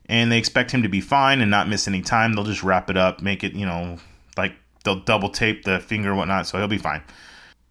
and 0.06 0.30
they 0.32 0.38
expect 0.38 0.70
him 0.70 0.82
to 0.82 0.88
be 0.88 1.00
fine 1.00 1.40
and 1.40 1.50
not 1.50 1.68
miss 1.68 1.88
any 1.88 2.02
time. 2.02 2.34
They'll 2.34 2.44
just 2.44 2.62
wrap 2.62 2.90
it 2.90 2.96
up, 2.96 3.22
make 3.22 3.44
it 3.44 3.52
you 3.52 3.66
know 3.66 3.98
like 4.36 4.52
they'll 4.84 5.00
double 5.00 5.30
tape 5.30 5.64
the 5.64 5.80
finger 5.80 6.10
and 6.10 6.18
whatnot, 6.18 6.46
so 6.46 6.58
he'll 6.58 6.68
be 6.68 6.78
fine. 6.78 7.02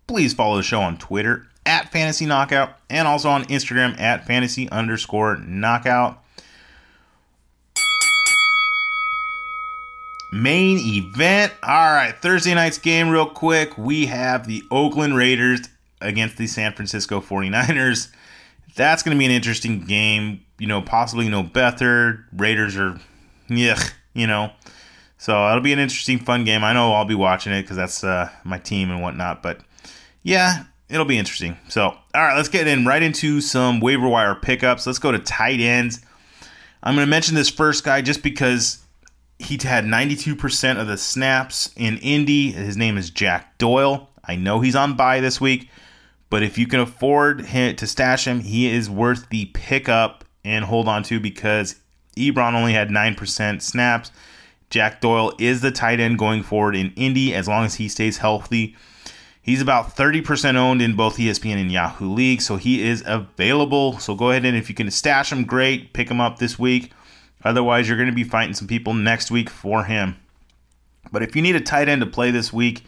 Please 0.07 0.33
follow 0.33 0.57
the 0.57 0.63
show 0.63 0.81
on 0.81 0.97
Twitter 0.97 1.47
at 1.65 1.91
Fantasy 1.91 2.25
Knockout 2.25 2.77
and 2.89 3.07
also 3.07 3.29
on 3.29 3.43
Instagram 3.45 3.99
at 3.99 4.25
Fantasy 4.25 4.69
underscore 4.69 5.37
Knockout. 5.37 6.23
main 10.31 10.77
event. 10.79 11.53
All 11.63 11.93
right, 11.93 12.13
Thursday 12.21 12.53
night's 12.53 12.77
game, 12.77 13.09
real 13.09 13.25
quick. 13.25 13.77
We 13.77 14.07
have 14.07 14.47
the 14.47 14.63
Oakland 14.71 15.15
Raiders 15.15 15.61
against 16.01 16.37
the 16.37 16.47
San 16.47 16.73
Francisco 16.73 17.21
49ers. 17.21 18.09
That's 18.75 19.03
going 19.03 19.15
to 19.15 19.19
be 19.19 19.25
an 19.25 19.31
interesting 19.31 19.81
game. 19.81 20.41
You 20.59 20.67
know, 20.67 20.81
possibly 20.81 21.29
no 21.29 21.43
Beathard. 21.43 22.23
Raiders 22.33 22.77
are, 22.77 22.99
yeah, 23.47 23.79
you 24.13 24.27
know. 24.27 24.51
So 25.17 25.47
it'll 25.49 25.61
be 25.61 25.73
an 25.73 25.79
interesting, 25.79 26.19
fun 26.19 26.43
game. 26.43 26.63
I 26.63 26.73
know 26.73 26.93
I'll 26.93 27.05
be 27.05 27.15
watching 27.15 27.53
it 27.53 27.63
because 27.63 27.77
that's 27.77 28.03
uh, 28.03 28.29
my 28.43 28.59
team 28.59 28.91
and 28.91 29.01
whatnot. 29.01 29.41
But 29.41 29.61
yeah, 30.23 30.65
it'll 30.89 31.05
be 31.05 31.17
interesting. 31.17 31.57
So, 31.69 31.83
all 31.83 31.99
right, 32.13 32.35
let's 32.35 32.49
get 32.49 32.67
in 32.67 32.85
right 32.85 33.01
into 33.01 33.41
some 33.41 33.79
waiver 33.79 34.07
wire 34.07 34.35
pickups. 34.35 34.85
Let's 34.85 34.99
go 34.99 35.11
to 35.11 35.19
tight 35.19 35.59
ends. 35.59 36.01
I'm 36.83 36.95
going 36.95 37.05
to 37.05 37.09
mention 37.09 37.35
this 37.35 37.49
first 37.49 37.83
guy 37.83 38.01
just 38.01 38.23
because 38.23 38.79
he 39.39 39.57
had 39.61 39.85
92% 39.85 40.79
of 40.79 40.87
the 40.87 40.97
snaps 40.97 41.71
in 41.75 41.97
Indy. 41.97 42.51
His 42.51 42.77
name 42.77 42.97
is 42.97 43.09
Jack 43.09 43.57
Doyle. 43.57 44.09
I 44.23 44.35
know 44.35 44.59
he's 44.59 44.75
on 44.75 44.95
bye 44.95 45.19
this 45.19 45.41
week, 45.41 45.69
but 46.29 46.43
if 46.43 46.57
you 46.57 46.67
can 46.67 46.79
afford 46.79 47.47
to 47.47 47.87
stash 47.87 48.27
him, 48.27 48.41
he 48.41 48.67
is 48.67 48.89
worth 48.89 49.29
the 49.29 49.45
pickup 49.53 50.23
and 50.47 50.65
hold 50.65 50.87
on 50.87 51.03
to 51.03 51.19
because 51.19 51.75
Ebron 52.15 52.53
only 52.53 52.73
had 52.73 52.89
9% 52.89 53.61
snaps. 53.61 54.11
Jack 54.69 55.01
Doyle 55.01 55.33
is 55.37 55.61
the 55.61 55.71
tight 55.71 55.99
end 55.99 56.17
going 56.17 56.43
forward 56.43 56.75
in 56.75 56.93
Indy 56.95 57.33
as 57.33 57.47
long 57.47 57.65
as 57.65 57.75
he 57.75 57.87
stays 57.87 58.17
healthy. 58.17 58.75
He's 59.41 59.61
about 59.61 59.95
30% 59.95 60.55
owned 60.55 60.81
in 60.81 60.95
both 60.95 61.17
ESPN 61.17 61.61
and 61.61 61.71
Yahoo 61.71 62.11
League, 62.11 62.41
so 62.41 62.57
he 62.57 62.81
is 62.81 63.01
available. 63.05 63.97
So 63.99 64.13
go 64.13 64.31
ahead 64.31 64.43
and 64.45 64.57
if 64.57 64.67
you 64.67 64.75
can 64.75 64.91
stash 64.91 65.31
him, 65.31 65.45
great. 65.45 65.93
Pick 65.93 66.09
him 66.09 66.19
up 66.19 66.39
this 66.39 66.59
week. 66.59 66.91
Otherwise, 67.45 67.87
you're 67.87 67.97
going 67.97 68.09
to 68.09 68.15
be 68.15 68.25
fighting 68.25 68.55
some 68.55 68.67
people 68.67 68.93
next 68.93 69.31
week 69.31 69.49
for 69.49 69.85
him. 69.85 70.17
But 71.11 71.23
if 71.23 71.35
you 71.35 71.41
need 71.41 71.55
a 71.55 71.61
tight 71.61 71.87
end 71.87 72.01
to 72.01 72.07
play 72.07 72.31
this 72.31 72.51
week, 72.51 72.83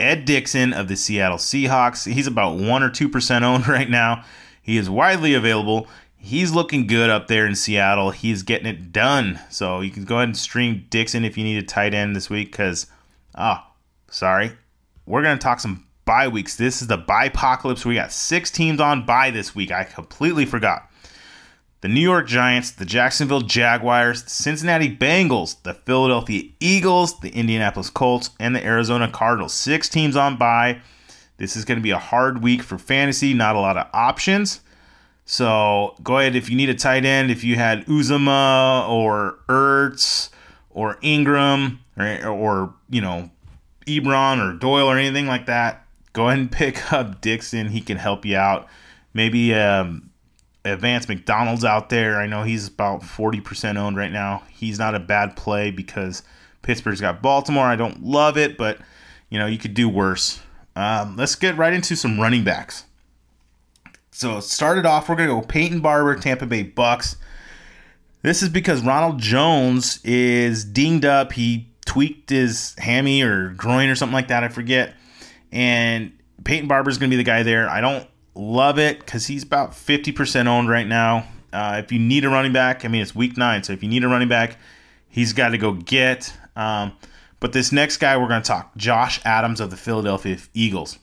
Ed 0.00 0.24
Dickson 0.24 0.72
of 0.72 0.88
the 0.88 0.96
Seattle 0.96 1.38
Seahawks, 1.38 2.10
he's 2.10 2.26
about 2.26 2.56
1 2.56 2.82
or 2.82 2.90
2% 2.90 3.42
owned 3.42 3.68
right 3.68 3.90
now. 3.90 4.24
He 4.62 4.76
is 4.76 4.90
widely 4.90 5.34
available. 5.34 5.86
He's 6.22 6.52
looking 6.52 6.86
good 6.86 7.08
up 7.10 7.28
there 7.28 7.46
in 7.46 7.54
Seattle. 7.54 8.10
He's 8.10 8.42
getting 8.42 8.66
it 8.66 8.92
done. 8.92 9.40
So 9.48 9.80
you 9.80 9.90
can 9.90 10.04
go 10.04 10.16
ahead 10.16 10.28
and 10.28 10.36
stream 10.36 10.86
Dickson 10.90 11.24
if 11.24 11.38
you 11.38 11.44
need 11.44 11.56
a 11.56 11.66
tight 11.66 11.94
end 11.94 12.14
this 12.14 12.28
week 12.28 12.52
because, 12.52 12.86
oh, 13.34 13.40
ah, 13.40 13.72
sorry. 14.10 14.52
We're 15.06 15.22
going 15.22 15.38
to 15.38 15.42
talk 15.42 15.60
some 15.60 15.86
bye 16.04 16.28
weeks. 16.28 16.56
This 16.56 16.82
is 16.82 16.88
the 16.88 16.98
bye 16.98 17.26
apocalypse. 17.26 17.86
We 17.86 17.94
got 17.94 18.12
six 18.12 18.50
teams 18.50 18.80
on 18.80 19.06
bye 19.06 19.30
this 19.30 19.54
week. 19.54 19.72
I 19.72 19.84
completely 19.84 20.44
forgot 20.44 20.90
the 21.80 21.88
New 21.88 22.00
York 22.00 22.26
Giants, 22.26 22.72
the 22.72 22.84
Jacksonville 22.84 23.40
Jaguars, 23.40 24.24
the 24.24 24.30
Cincinnati 24.30 24.94
Bengals, 24.94 25.62
the 25.62 25.72
Philadelphia 25.72 26.50
Eagles, 26.60 27.18
the 27.20 27.30
Indianapolis 27.30 27.88
Colts, 27.88 28.30
and 28.38 28.54
the 28.54 28.64
Arizona 28.64 29.10
Cardinals. 29.10 29.54
Six 29.54 29.88
teams 29.88 30.14
on 30.14 30.36
bye. 30.36 30.80
This 31.38 31.56
is 31.56 31.64
going 31.64 31.78
to 31.78 31.82
be 31.82 31.90
a 31.90 31.98
hard 31.98 32.42
week 32.42 32.62
for 32.62 32.76
fantasy, 32.76 33.32
not 33.32 33.56
a 33.56 33.60
lot 33.60 33.78
of 33.78 33.86
options. 33.94 34.60
So 35.30 35.94
go 36.02 36.18
ahead 36.18 36.34
if 36.34 36.50
you 36.50 36.56
need 36.56 36.70
a 36.70 36.74
tight 36.74 37.04
end, 37.04 37.30
if 37.30 37.44
you 37.44 37.54
had 37.54 37.86
Uzomah 37.86 38.88
or 38.88 39.38
Ertz 39.48 40.28
or 40.70 40.98
Ingram 41.02 41.78
or, 41.96 42.26
or 42.26 42.74
you 42.88 43.00
know, 43.00 43.30
Ebron 43.86 44.44
or 44.44 44.58
Doyle 44.58 44.88
or 44.88 44.98
anything 44.98 45.28
like 45.28 45.46
that, 45.46 45.86
go 46.14 46.26
ahead 46.26 46.40
and 46.40 46.50
pick 46.52 46.92
up 46.92 47.20
Dickson. 47.20 47.68
He 47.68 47.80
can 47.80 47.96
help 47.96 48.24
you 48.24 48.36
out. 48.36 48.66
Maybe 49.14 49.54
um, 49.54 50.10
Vance 50.64 51.08
McDonald's 51.08 51.64
out 51.64 51.90
there. 51.90 52.20
I 52.20 52.26
know 52.26 52.42
he's 52.42 52.66
about 52.66 53.02
40% 53.02 53.76
owned 53.76 53.96
right 53.96 54.10
now. 54.10 54.42
He's 54.50 54.80
not 54.80 54.96
a 54.96 55.00
bad 55.00 55.36
play 55.36 55.70
because 55.70 56.24
Pittsburgh's 56.62 57.00
got 57.00 57.22
Baltimore. 57.22 57.66
I 57.66 57.76
don't 57.76 58.02
love 58.02 58.36
it, 58.36 58.58
but 58.58 58.78
you 59.28 59.38
know, 59.38 59.46
you 59.46 59.58
could 59.58 59.74
do 59.74 59.88
worse. 59.88 60.40
Um, 60.74 61.16
let's 61.16 61.36
get 61.36 61.56
right 61.56 61.72
into 61.72 61.94
some 61.94 62.18
running 62.18 62.42
backs. 62.42 62.86
So, 64.10 64.40
started 64.40 64.86
off, 64.86 65.08
we're 65.08 65.16
to 65.28 65.34
go 65.34 65.40
Peyton 65.40 65.80
Barber, 65.80 66.16
Tampa 66.16 66.46
Bay 66.46 66.62
Bucks. 66.62 67.16
This 68.22 68.42
is 68.42 68.48
because 68.48 68.82
Ronald 68.82 69.18
Jones 69.18 70.00
is 70.04 70.64
dinged 70.64 71.04
up. 71.04 71.32
He 71.32 71.68
tweaked 71.86 72.30
his 72.30 72.74
hammy 72.78 73.22
or 73.22 73.50
groin 73.50 73.88
or 73.88 73.94
something 73.94 74.14
like 74.14 74.28
that. 74.28 74.44
I 74.44 74.48
forget. 74.48 74.94
And 75.52 76.12
Peyton 76.44 76.68
Barber 76.68 76.90
is 76.90 76.98
to 77.10 77.14
be 77.14 77.16
the 77.16 77.24
guy 77.24 77.42
there. 77.42 77.68
I 77.68 77.80
don't 77.80 78.06
love 78.34 78.78
it 78.78 79.00
because 79.00 79.26
he's 79.26 79.42
about 79.42 79.72
50% 79.72 80.46
owned 80.46 80.68
right 80.68 80.86
now. 80.86 81.26
Uh, 81.52 81.80
if 81.82 81.90
you 81.90 81.98
need 81.98 82.24
a 82.24 82.28
running 82.28 82.52
back, 82.52 82.84
I 82.84 82.88
mean, 82.88 83.02
it's 83.02 83.14
week 83.14 83.36
nine, 83.36 83.62
so 83.64 83.72
if 83.72 83.82
you 83.82 83.88
need 83.88 84.04
a 84.04 84.08
running 84.08 84.28
back, 84.28 84.56
he's 85.08 85.32
got 85.32 85.48
to 85.48 85.58
go 85.58 85.72
get. 85.72 86.32
Um, 86.54 86.92
but 87.40 87.52
this 87.52 87.72
next 87.72 87.96
guy 87.96 88.16
we're 88.16 88.28
going 88.28 88.42
to 88.42 88.46
talk, 88.46 88.76
Josh 88.76 89.20
Adams 89.24 89.60
of 89.60 89.70
the 89.70 89.76
Philadelphia 89.76 90.38
Eagles. 90.54 90.98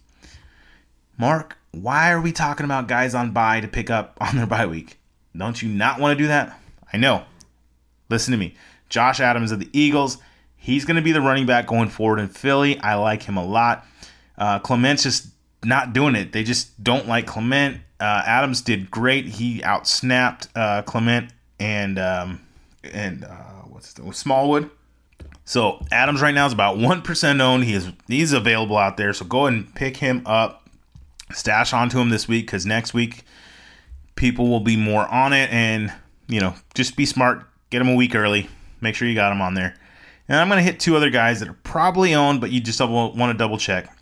Mark, 1.18 1.57
why 1.72 2.12
are 2.12 2.22
we 2.22 2.32
talking 2.32 2.66
about 2.66 2.88
guys 2.88 3.14
on 3.16 3.32
bye 3.32 3.62
to 3.62 3.68
pick 3.68 3.90
up 3.90 4.18
on 4.22 4.36
their 4.36 4.48
bye 4.48 4.66
week? 4.66 5.00
Don't 5.36 5.62
you 5.62 5.70
not 5.70 6.00
want 6.00 6.18
to 6.18 6.24
do 6.24 6.28
that? 6.28 6.60
I 6.92 6.98
know. 6.98 7.26
Listen 8.10 8.32
to 8.32 8.38
me. 8.38 8.56
Josh 8.90 9.20
Adams 9.20 9.52
of 9.52 9.60
the 9.60 9.70
Eagles. 9.74 10.18
He's 10.56 10.86
going 10.86 10.96
to 10.96 11.02
be 11.02 11.12
the 11.12 11.22
running 11.22 11.46
back 11.46 11.68
going 11.68 11.90
forward 11.90 12.20
in 12.20 12.28
Philly. 12.30 12.80
I 12.80 12.96
like 12.96 13.24
him 13.24 13.38
a 13.38 13.46
lot. 13.46 13.86
Uh, 14.38 14.60
Clement's 14.60 15.04
just 15.04 15.28
not 15.64 15.94
doing 15.94 16.16
it. 16.16 16.32
They 16.32 16.44
just 16.44 16.82
don't 16.84 17.08
like 17.08 17.28
Clement. 17.28 17.82
Uh, 18.00 18.24
Adams 18.26 18.62
did 18.62 18.90
great. 18.92 19.26
He 19.26 19.60
outsnapped 19.60 20.48
uh, 20.56 20.82
Clement 20.84 21.32
and 21.60 21.98
um, 22.00 22.42
and 22.84 23.26
uh, 23.26 23.64
what's 23.68 23.94
the 23.94 24.12
Smallwood. 24.14 24.70
So 25.46 25.84
Adams 25.92 26.22
right 26.22 26.36
now 26.36 26.46
is 26.46 26.54
about 26.54 26.78
one 26.78 27.02
percent 27.02 27.42
owned. 27.42 27.64
He 27.64 27.74
is 27.74 27.92
he's 28.08 28.34
available 28.34 28.78
out 28.78 28.98
there. 28.98 29.14
So 29.14 29.26
go 29.26 29.48
ahead 29.48 29.60
and 29.60 29.76
pick 29.76 29.98
him 29.98 30.22
up, 30.26 30.67
stash 31.32 31.74
onto 31.74 32.00
him 32.00 32.10
this 32.10 32.28
week 32.28 32.46
because 32.46 32.66
next 32.66 32.94
week 32.94 33.24
people 34.16 34.50
will 34.50 34.60
be 34.60 34.78
more 34.78 35.08
on 35.08 35.34
it. 35.34 35.52
And 35.52 35.94
you 36.28 36.40
know, 36.40 36.56
just 36.74 36.96
be 36.96 37.06
smart. 37.06 37.44
Get 37.70 37.82
him 37.82 37.90
a 37.90 37.96
week 37.96 38.16
early. 38.16 38.50
Make 38.82 38.96
sure 38.96 39.08
you 39.08 39.16
got 39.16 39.32
him 39.32 39.42
on 39.42 39.54
there. 39.54 39.76
And 40.28 40.40
I'm 40.40 40.50
gonna 40.50 40.62
hit 40.62 40.80
two 40.80 40.96
other 40.96 41.10
guys 41.10 41.40
that 41.40 41.50
are 41.50 41.58
probably 41.64 42.14
owned, 42.14 42.42
but 42.42 42.52
you 42.52 42.60
just 42.60 42.80
want 42.80 43.32
to 43.32 43.38
double 43.38 43.58
check. 43.58 43.94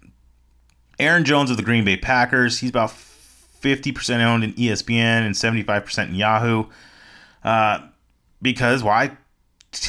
Aaron 0.99 1.25
Jones 1.25 1.51
of 1.51 1.57
the 1.57 1.63
Green 1.63 1.83
Bay 1.83 1.97
Packers. 1.97 2.59
He's 2.59 2.69
about 2.69 2.89
50% 2.89 4.23
owned 4.23 4.43
in 4.43 4.53
ESPN 4.53 5.25
and 5.25 5.35
75% 5.35 6.09
in 6.09 6.15
Yahoo. 6.15 6.65
Uh, 7.43 7.79
because 8.41 8.83
why? 8.83 9.17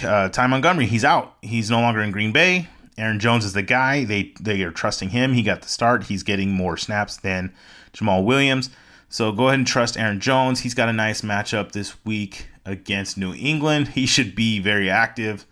Uh, 0.02 0.28
Ty 0.28 0.46
Montgomery, 0.48 0.86
he's 0.86 1.04
out. 1.04 1.36
He's 1.42 1.70
no 1.70 1.80
longer 1.80 2.00
in 2.00 2.10
Green 2.10 2.32
Bay. 2.32 2.68
Aaron 2.98 3.18
Jones 3.18 3.44
is 3.44 3.52
the 3.52 3.62
guy. 3.62 4.04
They 4.04 4.32
they 4.40 4.62
are 4.62 4.70
trusting 4.70 5.10
him. 5.10 5.34
He 5.34 5.42
got 5.42 5.62
the 5.62 5.68
start. 5.68 6.04
He's 6.04 6.22
getting 6.22 6.50
more 6.50 6.76
snaps 6.76 7.16
than 7.16 7.52
Jamaal 7.92 8.24
Williams. 8.24 8.70
So 9.08 9.32
go 9.32 9.48
ahead 9.48 9.58
and 9.58 9.66
trust 9.66 9.98
Aaron 9.98 10.20
Jones. 10.20 10.60
He's 10.60 10.74
got 10.74 10.88
a 10.88 10.92
nice 10.92 11.20
matchup 11.20 11.72
this 11.72 11.94
week 12.04 12.48
against 12.64 13.16
New 13.16 13.34
England. 13.34 13.88
He 13.88 14.06
should 14.06 14.34
be 14.34 14.58
very 14.58 14.90
active. 14.90 15.46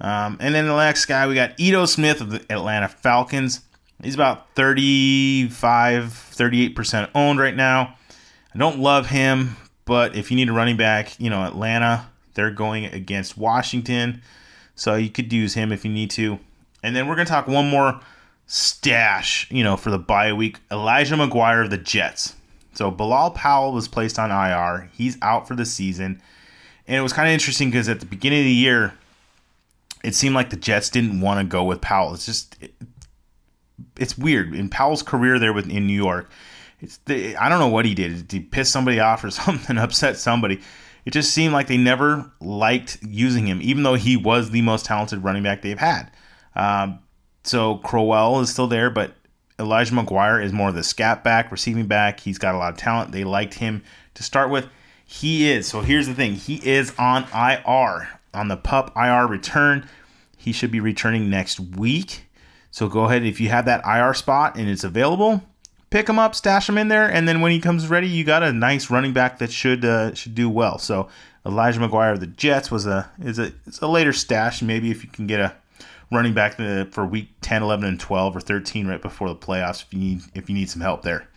Um, 0.00 0.36
and 0.40 0.54
then 0.54 0.66
the 0.66 0.76
next 0.76 1.06
guy, 1.06 1.26
we 1.26 1.34
got 1.34 1.58
Ito 1.58 1.86
Smith 1.86 2.20
of 2.20 2.30
the 2.30 2.44
Atlanta 2.50 2.88
Falcons. 2.88 3.60
He's 4.02 4.16
about 4.16 4.54
35, 4.56 6.04
38% 6.04 7.10
owned 7.14 7.38
right 7.38 7.54
now. 7.54 7.96
I 8.54 8.58
don't 8.58 8.80
love 8.80 9.06
him, 9.06 9.56
but 9.84 10.16
if 10.16 10.30
you 10.30 10.36
need 10.36 10.48
a 10.48 10.52
running 10.52 10.76
back, 10.76 11.18
you 11.20 11.30
know, 11.30 11.44
Atlanta, 11.44 12.10
they're 12.34 12.50
going 12.50 12.86
against 12.86 13.38
Washington. 13.38 14.20
So 14.74 14.96
you 14.96 15.08
could 15.08 15.32
use 15.32 15.54
him 15.54 15.70
if 15.70 15.84
you 15.84 15.92
need 15.92 16.10
to. 16.12 16.40
And 16.82 16.96
then 16.96 17.06
we're 17.06 17.14
going 17.14 17.26
to 17.26 17.32
talk 17.32 17.46
one 17.46 17.68
more 17.68 18.00
stash, 18.46 19.50
you 19.50 19.62
know, 19.62 19.76
for 19.76 19.90
the 19.90 19.98
bye 19.98 20.32
week. 20.32 20.58
Elijah 20.70 21.14
McGuire 21.14 21.64
of 21.64 21.70
the 21.70 21.78
Jets. 21.78 22.34
So 22.74 22.90
Bilal 22.90 23.32
Powell 23.32 23.72
was 23.72 23.88
placed 23.88 24.18
on 24.18 24.30
IR. 24.30 24.90
He's 24.92 25.18
out 25.22 25.46
for 25.46 25.54
the 25.54 25.66
season. 25.66 26.22
And 26.86 26.96
it 26.96 27.02
was 27.02 27.12
kind 27.12 27.28
of 27.28 27.32
interesting 27.32 27.70
because 27.70 27.88
at 27.88 28.00
the 28.00 28.06
beginning 28.06 28.40
of 28.40 28.44
the 28.44 28.52
year, 28.52 28.94
it 30.02 30.14
seemed 30.14 30.34
like 30.34 30.50
the 30.50 30.56
Jets 30.56 30.90
didn't 30.90 31.20
want 31.20 31.40
to 31.40 31.44
go 31.44 31.64
with 31.64 31.80
Powell. 31.80 32.14
It's 32.14 32.26
just, 32.26 32.56
it, 32.60 32.74
it's 33.96 34.18
weird. 34.18 34.54
In 34.54 34.68
Powell's 34.68 35.02
career 35.02 35.38
there 35.38 35.52
with 35.52 35.70
in 35.70 35.86
New 35.86 35.92
York, 35.92 36.30
it's 36.80 36.96
the, 37.06 37.36
I 37.36 37.48
don't 37.48 37.60
know 37.60 37.68
what 37.68 37.84
he 37.84 37.94
did. 37.94 38.28
Did 38.28 38.32
he 38.32 38.40
piss 38.40 38.70
somebody 38.70 38.98
off 38.98 39.22
or 39.22 39.30
something, 39.30 39.78
upset 39.78 40.16
somebody? 40.16 40.60
It 41.04 41.12
just 41.12 41.32
seemed 41.32 41.52
like 41.52 41.66
they 41.66 41.76
never 41.76 42.30
liked 42.40 42.98
using 43.02 43.46
him, 43.46 43.60
even 43.62 43.82
though 43.82 43.94
he 43.94 44.16
was 44.16 44.50
the 44.50 44.62
most 44.62 44.86
talented 44.86 45.24
running 45.24 45.42
back 45.42 45.62
they've 45.62 45.78
had. 45.78 46.10
Um, 46.54 47.00
so 47.44 47.76
Crowell 47.76 48.40
is 48.40 48.50
still 48.50 48.66
there, 48.66 48.90
but 48.90 49.14
Elijah 49.58 49.94
McGuire 49.94 50.42
is 50.42 50.52
more 50.52 50.68
of 50.68 50.74
the 50.74 50.82
scat 50.82 51.24
back, 51.24 51.50
receiving 51.50 51.86
back. 51.86 52.20
He's 52.20 52.38
got 52.38 52.54
a 52.54 52.58
lot 52.58 52.72
of 52.72 52.78
talent. 52.78 53.12
They 53.12 53.24
liked 53.24 53.54
him 53.54 53.82
to 54.14 54.22
start 54.22 54.50
with. 54.50 54.68
He 55.04 55.50
is. 55.50 55.66
So 55.68 55.80
here's 55.80 56.06
the 56.06 56.14
thing 56.14 56.34
he 56.34 56.56
is 56.56 56.92
on 56.98 57.24
IR, 57.34 58.08
on 58.32 58.48
the 58.48 58.56
pup 58.56 58.92
IR 58.96 59.26
return. 59.26 59.88
He 60.36 60.52
should 60.52 60.70
be 60.70 60.80
returning 60.80 61.30
next 61.30 61.60
week. 61.60 62.24
So 62.70 62.88
go 62.88 63.04
ahead 63.04 63.24
if 63.24 63.40
you 63.40 63.48
have 63.50 63.66
that 63.66 63.84
IR 63.84 64.14
spot 64.14 64.56
and 64.56 64.68
it's 64.68 64.82
available, 64.82 65.42
pick 65.90 66.08
him 66.08 66.18
up, 66.18 66.34
stash 66.34 66.68
him 66.68 66.78
in 66.78 66.88
there, 66.88 67.06
and 67.06 67.28
then 67.28 67.42
when 67.42 67.52
he 67.52 67.60
comes 67.60 67.88
ready, 67.88 68.08
you 68.08 68.24
got 68.24 68.42
a 68.42 68.52
nice 68.52 68.90
running 68.90 69.12
back 69.12 69.38
that 69.38 69.52
should 69.52 69.84
uh, 69.84 70.14
should 70.14 70.34
do 70.34 70.48
well. 70.48 70.78
So 70.78 71.08
Elijah 71.44 71.80
McGuire 71.80 72.12
of 72.12 72.20
the 72.20 72.26
Jets 72.26 72.70
was 72.70 72.86
a 72.86 73.10
is 73.20 73.38
a 73.38 73.52
it's 73.66 73.80
a 73.80 73.86
later 73.86 74.12
stash. 74.14 74.62
Maybe 74.62 74.90
if 74.90 75.04
you 75.04 75.10
can 75.10 75.26
get 75.26 75.40
a 75.40 75.54
running 76.12 76.34
back 76.34 76.56
for 76.92 77.06
week 77.06 77.30
10, 77.40 77.62
11, 77.62 77.84
and 77.84 78.00
12 78.00 78.36
or 78.36 78.40
13 78.40 78.86
right 78.86 79.02
before 79.02 79.28
the 79.28 79.36
playoffs 79.36 79.82
if 79.82 79.92
you 79.92 79.98
need 79.98 80.20
if 80.34 80.48
you 80.48 80.54
need 80.54 80.70
some 80.70 80.82
help 80.82 81.02
there. 81.02 81.28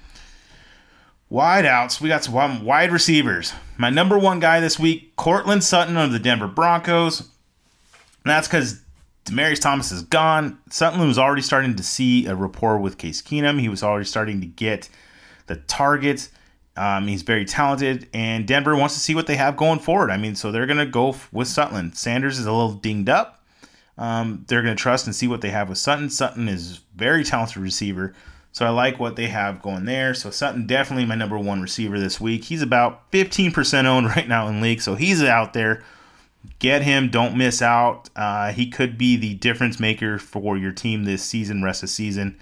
Wide 1.29 1.65
outs, 1.65 1.99
we 1.99 2.09
got 2.09 2.23
some 2.23 2.63
wide 2.63 2.91
receivers. 2.91 3.53
My 3.77 3.89
number 3.89 4.17
one 4.17 4.39
guy 4.39 4.59
this 4.59 4.77
week, 4.77 5.15
Courtland 5.15 5.63
Sutton 5.63 5.97
of 5.97 6.11
the 6.11 6.19
Denver 6.19 6.47
Broncos. 6.47 7.21
And 7.21 8.31
that's 8.31 8.47
because 8.47 8.81
Demaryius 9.25 9.59
Thomas 9.59 9.91
is 9.91 10.03
gone. 10.03 10.59
Sutton 10.69 11.05
was 11.05 11.17
already 11.17 11.41
starting 11.41 11.75
to 11.75 11.83
see 11.83 12.27
a 12.27 12.35
rapport 12.35 12.77
with 12.77 12.99
Case 12.99 13.21
Keenum. 13.21 13.59
He 13.59 13.69
was 13.69 13.81
already 13.81 14.05
starting 14.05 14.39
to 14.41 14.47
get 14.47 14.87
the 15.47 15.55
targets. 15.55 16.29
Um, 16.77 17.07
he's 17.07 17.21
very 17.21 17.45
talented, 17.45 18.09
and 18.13 18.45
Denver 18.45 18.75
wants 18.75 18.95
to 18.95 18.99
see 18.99 19.15
what 19.15 19.27
they 19.27 19.35
have 19.35 19.55
going 19.55 19.79
forward. 19.79 20.11
I 20.11 20.17
mean, 20.17 20.35
so 20.35 20.51
they're 20.51 20.65
going 20.65 20.77
to 20.77 20.85
go 20.85 21.15
with 21.31 21.47
Sutton. 21.47 21.93
Sanders 21.93 22.37
is 22.37 22.45
a 22.45 22.51
little 22.51 22.73
dinged 22.73 23.09
up. 23.09 23.44
Um, 23.97 24.45
they're 24.47 24.61
going 24.61 24.75
to 24.75 24.81
trust 24.81 25.05
and 25.05 25.15
see 25.15 25.27
what 25.27 25.41
they 25.41 25.49
have 25.49 25.69
with 25.69 25.77
Sutton. 25.77 26.09
Sutton 26.09 26.49
is 26.49 26.81
very 26.95 27.23
talented 27.23 27.57
receiver, 27.57 28.13
so 28.51 28.65
I 28.65 28.69
like 28.69 28.99
what 28.99 29.15
they 29.15 29.27
have 29.27 29.61
going 29.61 29.85
there. 29.85 30.13
So 30.13 30.29
Sutton 30.29 30.67
definitely 30.67 31.05
my 31.05 31.15
number 31.15 31.37
one 31.37 31.61
receiver 31.61 31.99
this 31.99 32.19
week. 32.19 32.45
He's 32.45 32.61
about 32.61 33.09
15% 33.11 33.85
owned 33.85 34.07
right 34.15 34.27
now 34.27 34.47
in 34.47 34.61
league, 34.61 34.81
so 34.81 34.95
he's 34.95 35.23
out 35.23 35.53
there 35.53 35.83
Get 36.59 36.81
him. 36.83 37.09
Don't 37.09 37.37
miss 37.37 37.61
out. 37.61 38.09
Uh, 38.15 38.51
he 38.51 38.69
could 38.69 38.97
be 38.97 39.15
the 39.15 39.35
difference 39.35 39.79
maker 39.79 40.17
for 40.17 40.57
your 40.57 40.71
team 40.71 41.03
this 41.03 41.23
season, 41.23 41.63
rest 41.63 41.83
of 41.83 41.89
season. 41.89 42.39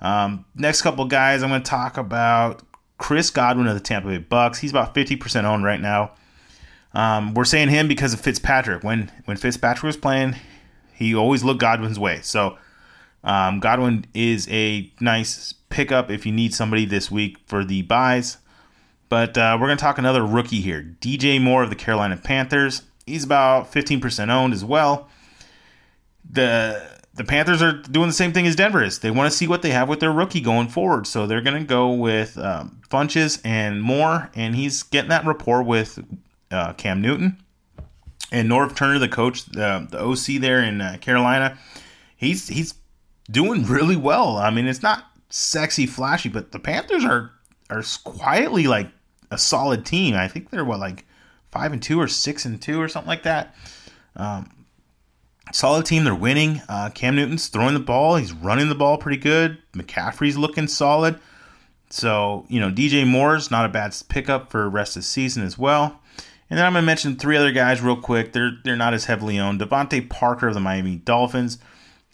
Um, 0.00 0.44
next 0.54 0.82
couple 0.82 1.04
guys 1.06 1.42
I'm 1.42 1.48
going 1.48 1.62
to 1.62 1.70
talk 1.70 1.96
about 1.96 2.62
Chris 2.98 3.30
Godwin 3.30 3.66
of 3.66 3.74
the 3.74 3.80
Tampa 3.80 4.08
Bay 4.08 4.18
Bucks. 4.18 4.58
He's 4.58 4.70
about 4.70 4.94
50% 4.94 5.44
owned 5.44 5.64
right 5.64 5.80
now. 5.80 6.12
Um, 6.92 7.34
we're 7.34 7.44
saying 7.44 7.68
him 7.68 7.88
because 7.88 8.14
of 8.14 8.20
Fitzpatrick. 8.20 8.82
When 8.82 9.10
when 9.26 9.36
Fitzpatrick 9.36 9.84
was 9.84 9.96
playing, 9.96 10.36
he 10.96 11.14
always 11.14 11.44
looked 11.44 11.60
Godwin's 11.60 11.98
way. 11.98 12.20
So 12.22 12.58
um, 13.22 13.60
Godwin 13.60 14.06
is 14.14 14.48
a 14.50 14.90
nice 15.00 15.52
pickup 15.68 16.10
if 16.10 16.24
you 16.24 16.32
need 16.32 16.54
somebody 16.54 16.86
this 16.86 17.10
week 17.10 17.38
for 17.46 17.64
the 17.64 17.82
byes. 17.82 18.38
But 19.08 19.36
uh, 19.38 19.56
we're 19.60 19.66
going 19.66 19.78
to 19.78 19.82
talk 19.82 19.98
another 19.98 20.24
rookie 20.24 20.60
here, 20.60 20.96
DJ 21.00 21.40
Moore 21.40 21.62
of 21.62 21.70
the 21.70 21.76
Carolina 21.76 22.16
Panthers. 22.16 22.82
He's 23.04 23.24
about 23.24 23.70
15% 23.70 24.30
owned 24.30 24.52
as 24.52 24.64
well. 24.64 25.08
The 26.28 26.96
the 27.14 27.24
Panthers 27.24 27.62
are 27.62 27.72
doing 27.72 28.08
the 28.08 28.14
same 28.14 28.32
thing 28.32 28.46
as 28.46 28.56
Denver 28.56 28.82
is. 28.82 28.98
They 28.98 29.10
want 29.10 29.30
to 29.30 29.36
see 29.36 29.46
what 29.46 29.62
they 29.62 29.70
have 29.70 29.88
with 29.88 30.00
their 30.00 30.12
rookie 30.12 30.40
going 30.40 30.68
forward. 30.68 31.06
So 31.06 31.26
they're 31.26 31.40
going 31.40 31.58
to 31.58 31.66
go 31.66 31.90
with 31.90 32.36
um, 32.36 32.82
Funchess 32.90 33.40
and 33.42 33.80
Moore, 33.80 34.30
and 34.34 34.54
he's 34.54 34.82
getting 34.82 35.08
that 35.08 35.24
rapport 35.24 35.62
with 35.62 35.98
uh, 36.50 36.74
Cam 36.74 37.00
Newton. 37.00 37.38
And 38.32 38.50
Norv 38.50 38.74
Turner, 38.74 38.98
the 38.98 39.08
coach, 39.08 39.44
the, 39.46 39.86
the 39.90 40.00
OC 40.02 40.40
there 40.40 40.62
in 40.62 40.80
uh, 40.80 40.96
Carolina, 41.00 41.58
he's 42.16 42.48
he's 42.48 42.74
doing 43.30 43.64
really 43.66 43.96
well. 43.96 44.36
I 44.36 44.50
mean, 44.50 44.66
it's 44.66 44.82
not 44.82 45.04
sexy, 45.30 45.86
flashy, 45.86 46.28
but 46.28 46.52
the 46.52 46.58
Panthers 46.58 47.04
are 47.04 47.30
are 47.70 47.82
quietly 48.04 48.66
like 48.66 48.88
a 49.30 49.38
solid 49.38 49.84
team. 49.84 50.14
I 50.14 50.28
think 50.28 50.50
they're 50.50 50.64
what 50.64 50.80
like 50.80 51.04
five 51.50 51.72
and 51.72 51.82
two 51.82 52.00
or 52.00 52.08
six 52.08 52.44
and 52.44 52.60
two 52.60 52.80
or 52.80 52.88
something 52.88 53.08
like 53.08 53.22
that. 53.24 53.54
Um, 54.16 54.50
solid 55.52 55.86
team. 55.86 56.04
They're 56.04 56.14
winning. 56.14 56.62
Uh, 56.68 56.90
Cam 56.90 57.16
Newton's 57.16 57.48
throwing 57.48 57.74
the 57.74 57.80
ball. 57.80 58.16
He's 58.16 58.32
running 58.32 58.68
the 58.68 58.74
ball 58.74 58.98
pretty 58.98 59.18
good. 59.18 59.58
McCaffrey's 59.72 60.36
looking 60.36 60.68
solid. 60.68 61.18
So, 61.90 62.46
you 62.48 62.58
know, 62.58 62.70
DJ 62.70 63.06
Moore's 63.06 63.50
not 63.50 63.64
a 63.64 63.68
bad 63.68 63.94
pickup 64.08 64.50
for 64.50 64.68
rest 64.68 64.96
of 64.96 65.02
the 65.02 65.06
season 65.06 65.44
as 65.44 65.56
well. 65.56 66.00
And 66.48 66.58
then 66.58 66.66
I'm 66.66 66.74
to 66.74 66.82
mention 66.82 67.16
three 67.16 67.36
other 67.36 67.52
guys 67.52 67.82
real 67.82 67.96
quick. 67.96 68.32
They're 68.32 68.52
they're 68.64 68.76
not 68.76 68.94
as 68.94 69.06
heavily 69.06 69.38
owned. 69.38 69.60
DeVante 69.60 70.08
Parker 70.08 70.48
of 70.48 70.54
the 70.54 70.60
Miami 70.60 70.96
Dolphins. 70.96 71.58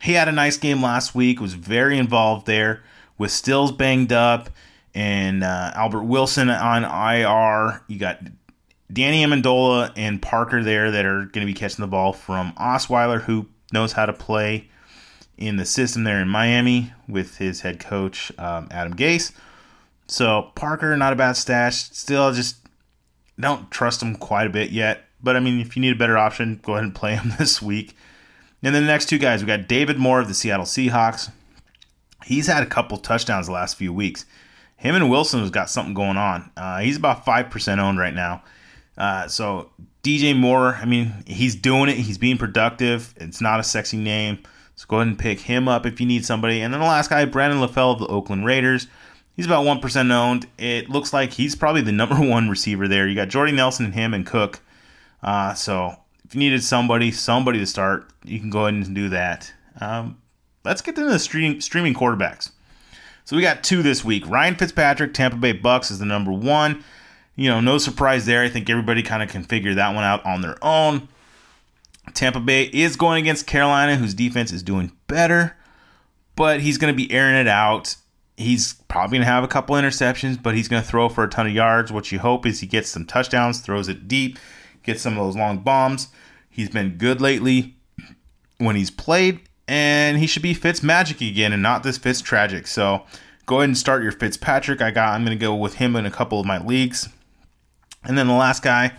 He 0.00 0.14
had 0.14 0.28
a 0.28 0.32
nice 0.32 0.56
game 0.56 0.82
last 0.82 1.14
week. 1.14 1.40
Was 1.40 1.54
very 1.54 1.98
involved 1.98 2.46
there. 2.46 2.82
With 3.18 3.30
Stills 3.30 3.72
banged 3.72 4.12
up 4.12 4.50
and 4.94 5.44
uh, 5.44 5.72
Albert 5.74 6.04
Wilson 6.04 6.50
on 6.50 6.84
IR. 6.84 7.82
You 7.88 7.98
got 7.98 8.20
Danny 8.92 9.24
Amendola 9.24 9.92
and 9.96 10.20
Parker 10.20 10.62
there 10.62 10.90
that 10.90 11.04
are 11.04 11.20
going 11.26 11.46
to 11.46 11.46
be 11.46 11.54
catching 11.54 11.82
the 11.82 11.88
ball 11.88 12.12
from 12.12 12.52
Osweiler, 12.54 13.22
who 13.22 13.46
knows 13.72 13.92
how 13.92 14.06
to 14.06 14.12
play 14.12 14.68
in 15.38 15.56
the 15.56 15.64
system 15.64 16.04
there 16.04 16.20
in 16.20 16.28
Miami 16.28 16.92
with 17.08 17.38
his 17.38 17.62
head 17.62 17.80
coach 17.80 18.30
um, 18.38 18.68
Adam 18.70 18.94
Gase. 18.94 19.32
So 20.06 20.50
Parker, 20.54 20.96
not 20.96 21.12
a 21.12 21.16
bad 21.16 21.32
stash. 21.32 21.90
Still, 21.92 22.32
just 22.32 22.56
don't 23.38 23.70
trust 23.70 24.02
him 24.02 24.16
quite 24.16 24.46
a 24.46 24.50
bit 24.50 24.70
yet. 24.70 25.04
But 25.22 25.36
I 25.36 25.40
mean, 25.40 25.60
if 25.60 25.76
you 25.76 25.82
need 25.82 25.94
a 25.94 25.98
better 25.98 26.18
option, 26.18 26.60
go 26.62 26.72
ahead 26.72 26.84
and 26.84 26.94
play 26.94 27.16
him 27.16 27.32
this 27.38 27.62
week. 27.62 27.96
And 28.62 28.74
then 28.74 28.84
the 28.84 28.88
next 28.88 29.08
two 29.08 29.18
guys, 29.18 29.42
we 29.42 29.46
got 29.46 29.66
David 29.66 29.98
Moore 29.98 30.20
of 30.20 30.28
the 30.28 30.34
Seattle 30.34 30.66
Seahawks. 30.66 31.30
He's 32.24 32.46
had 32.46 32.62
a 32.62 32.66
couple 32.66 32.96
touchdowns 32.98 33.46
the 33.46 33.52
last 33.52 33.76
few 33.76 33.92
weeks. 33.92 34.24
Him 34.76 34.94
and 34.94 35.10
Wilson 35.10 35.40
has 35.40 35.50
got 35.50 35.70
something 35.70 35.94
going 35.94 36.16
on. 36.16 36.50
Uh, 36.56 36.80
he's 36.80 36.96
about 36.96 37.24
five 37.24 37.50
percent 37.50 37.80
owned 37.80 37.98
right 37.98 38.14
now. 38.14 38.42
Uh, 38.96 39.26
so 39.26 39.70
DJ 40.02 40.36
Moore, 40.36 40.74
I 40.74 40.84
mean, 40.84 41.12
he's 41.26 41.54
doing 41.54 41.88
it. 41.88 41.96
He's 41.96 42.18
being 42.18 42.38
productive. 42.38 43.14
It's 43.16 43.40
not 43.40 43.60
a 43.60 43.64
sexy 43.64 43.96
name. 43.96 44.38
So 44.76 44.86
go 44.88 44.96
ahead 44.96 45.08
and 45.08 45.18
pick 45.18 45.40
him 45.40 45.68
up 45.68 45.86
if 45.86 46.00
you 46.00 46.06
need 46.06 46.24
somebody. 46.24 46.60
And 46.60 46.72
then 46.72 46.80
the 46.80 46.86
last 46.86 47.10
guy, 47.10 47.24
Brandon 47.24 47.60
LaFell 47.60 47.94
of 47.94 47.98
the 48.00 48.06
Oakland 48.06 48.44
Raiders. 48.44 48.86
He's 49.36 49.46
about 49.46 49.64
1% 49.64 50.10
owned. 50.10 50.46
It 50.58 50.90
looks 50.90 51.12
like 51.12 51.32
he's 51.32 51.54
probably 51.54 51.82
the 51.82 51.92
number 51.92 52.16
one 52.20 52.48
receiver 52.48 52.88
there. 52.88 53.08
You 53.08 53.14
got 53.14 53.28
Jordy 53.28 53.52
Nelson 53.52 53.86
and 53.86 53.94
him 53.94 54.14
and 54.14 54.26
Cook. 54.26 54.60
Uh, 55.22 55.54
so 55.54 55.96
if 56.24 56.34
you 56.34 56.38
needed 56.38 56.62
somebody, 56.62 57.10
somebody 57.10 57.58
to 57.58 57.66
start, 57.66 58.10
you 58.24 58.38
can 58.38 58.50
go 58.50 58.66
ahead 58.66 58.74
and 58.74 58.94
do 58.94 59.08
that. 59.08 59.52
Um, 59.80 60.18
let's 60.64 60.82
get 60.82 60.98
into 60.98 61.10
the 61.10 61.18
stream, 61.18 61.60
streaming 61.60 61.94
quarterbacks. 61.94 62.50
So 63.24 63.36
we 63.36 63.42
got 63.42 63.62
two 63.62 63.82
this 63.82 64.04
week. 64.04 64.28
Ryan 64.28 64.56
Fitzpatrick, 64.56 65.14
Tampa 65.14 65.36
Bay 65.36 65.52
Bucks 65.52 65.90
is 65.90 65.98
the 65.98 66.06
number 66.06 66.32
one 66.32 66.84
you 67.36 67.48
know, 67.48 67.60
no 67.60 67.78
surprise 67.78 68.26
there. 68.26 68.42
I 68.42 68.48
think 68.48 68.68
everybody 68.68 69.02
kind 69.02 69.22
of 69.22 69.28
can 69.28 69.42
figure 69.44 69.74
that 69.74 69.94
one 69.94 70.04
out 70.04 70.24
on 70.26 70.42
their 70.42 70.62
own. 70.62 71.08
Tampa 72.14 72.40
Bay 72.40 72.64
is 72.64 72.96
going 72.96 73.22
against 73.22 73.46
Carolina, 73.46 73.96
whose 73.96 74.14
defense 74.14 74.52
is 74.52 74.62
doing 74.62 74.92
better, 75.06 75.56
but 76.36 76.60
he's 76.60 76.78
going 76.78 76.92
to 76.92 76.96
be 76.96 77.10
airing 77.12 77.36
it 77.36 77.48
out. 77.48 77.96
He's 78.36 78.74
probably 78.88 79.18
going 79.18 79.26
to 79.26 79.32
have 79.32 79.44
a 79.44 79.48
couple 79.48 79.76
interceptions, 79.76 80.42
but 80.42 80.54
he's 80.54 80.68
going 80.68 80.82
to 80.82 80.88
throw 80.88 81.08
for 81.08 81.24
a 81.24 81.28
ton 81.28 81.46
of 81.46 81.52
yards. 81.52 81.92
What 81.92 82.10
you 82.10 82.18
hope 82.18 82.46
is 82.46 82.60
he 82.60 82.66
gets 82.66 82.88
some 82.88 83.04
touchdowns, 83.04 83.60
throws 83.60 83.88
it 83.88 84.08
deep, 84.08 84.38
gets 84.82 85.02
some 85.02 85.18
of 85.18 85.24
those 85.24 85.36
long 85.36 85.58
bombs. 85.58 86.08
He's 86.48 86.70
been 86.70 86.96
good 86.98 87.20
lately 87.20 87.76
when 88.58 88.76
he's 88.76 88.90
played, 88.90 89.40
and 89.68 90.18
he 90.18 90.26
should 90.26 90.42
be 90.42 90.54
Fitz 90.54 90.82
magic 90.82 91.20
again 91.20 91.52
and 91.52 91.62
not 91.62 91.82
this 91.82 91.98
Fitz 91.98 92.20
tragic. 92.20 92.66
So 92.66 93.04
go 93.46 93.58
ahead 93.58 93.68
and 93.68 93.78
start 93.78 94.02
your 94.02 94.12
Fitzpatrick. 94.12 94.80
I 94.80 94.90
got. 94.90 95.14
I'm 95.14 95.24
going 95.24 95.36
to 95.36 95.40
go 95.40 95.54
with 95.54 95.74
him 95.74 95.96
in 95.96 96.06
a 96.06 96.10
couple 96.10 96.40
of 96.40 96.46
my 96.46 96.58
leagues. 96.58 97.08
And 98.04 98.18
then 98.18 98.26
the 98.26 98.34
last 98.34 98.62
guy, 98.62 98.92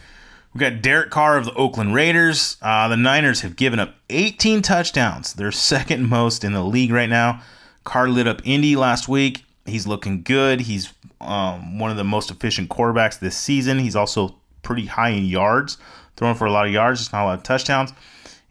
we 0.53 0.59
got 0.59 0.81
Derek 0.81 1.09
Carr 1.09 1.37
of 1.37 1.45
the 1.45 1.53
Oakland 1.53 1.93
Raiders. 1.93 2.57
Uh, 2.61 2.87
the 2.87 2.97
Niners 2.97 3.41
have 3.41 3.55
given 3.55 3.79
up 3.79 3.95
18 4.09 4.61
touchdowns. 4.61 5.33
They're 5.33 5.51
second 5.51 6.07
most 6.07 6.43
in 6.43 6.53
the 6.53 6.63
league 6.63 6.91
right 6.91 7.09
now. 7.09 7.41
Carr 7.83 8.07
lit 8.09 8.27
up 8.27 8.41
Indy 8.45 8.75
last 8.75 9.07
week. 9.07 9.45
He's 9.65 9.87
looking 9.87 10.23
good. 10.23 10.61
He's 10.61 10.93
um, 11.21 11.79
one 11.79 11.91
of 11.91 11.97
the 11.97 12.03
most 12.03 12.31
efficient 12.31 12.69
quarterbacks 12.69 13.19
this 13.19 13.37
season. 13.37 13.79
He's 13.79 13.95
also 13.95 14.35
pretty 14.61 14.85
high 14.85 15.09
in 15.09 15.25
yards, 15.25 15.77
throwing 16.15 16.35
for 16.35 16.45
a 16.45 16.51
lot 16.51 16.65
of 16.65 16.73
yards, 16.73 16.99
just 16.99 17.13
not 17.13 17.23
a 17.23 17.25
lot 17.25 17.37
of 17.37 17.43
touchdowns. 17.43 17.93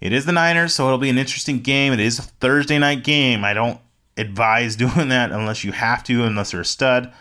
It 0.01 0.13
is 0.13 0.25
the 0.25 0.33
Niners, 0.33 0.75
so 0.75 0.87
it'll 0.87 0.99
be 0.99 1.11
an 1.11 1.19
interesting 1.19 1.61
game. 1.61 1.93
It 1.93 2.01
is 2.01 2.19
a 2.19 2.23
Thursday 2.23 2.79
night 2.79 3.05
game. 3.05 3.45
I 3.45 3.55
don't 3.55 3.81
advise 4.17 4.77
doing 4.77 5.09
that 5.09 5.33
unless 5.33 5.65
you 5.65 5.73
have 5.73 6.05
to, 6.05 6.25
unless 6.25 6.53
you're 6.53 6.63
a 6.63 6.67
stud. 6.67 7.13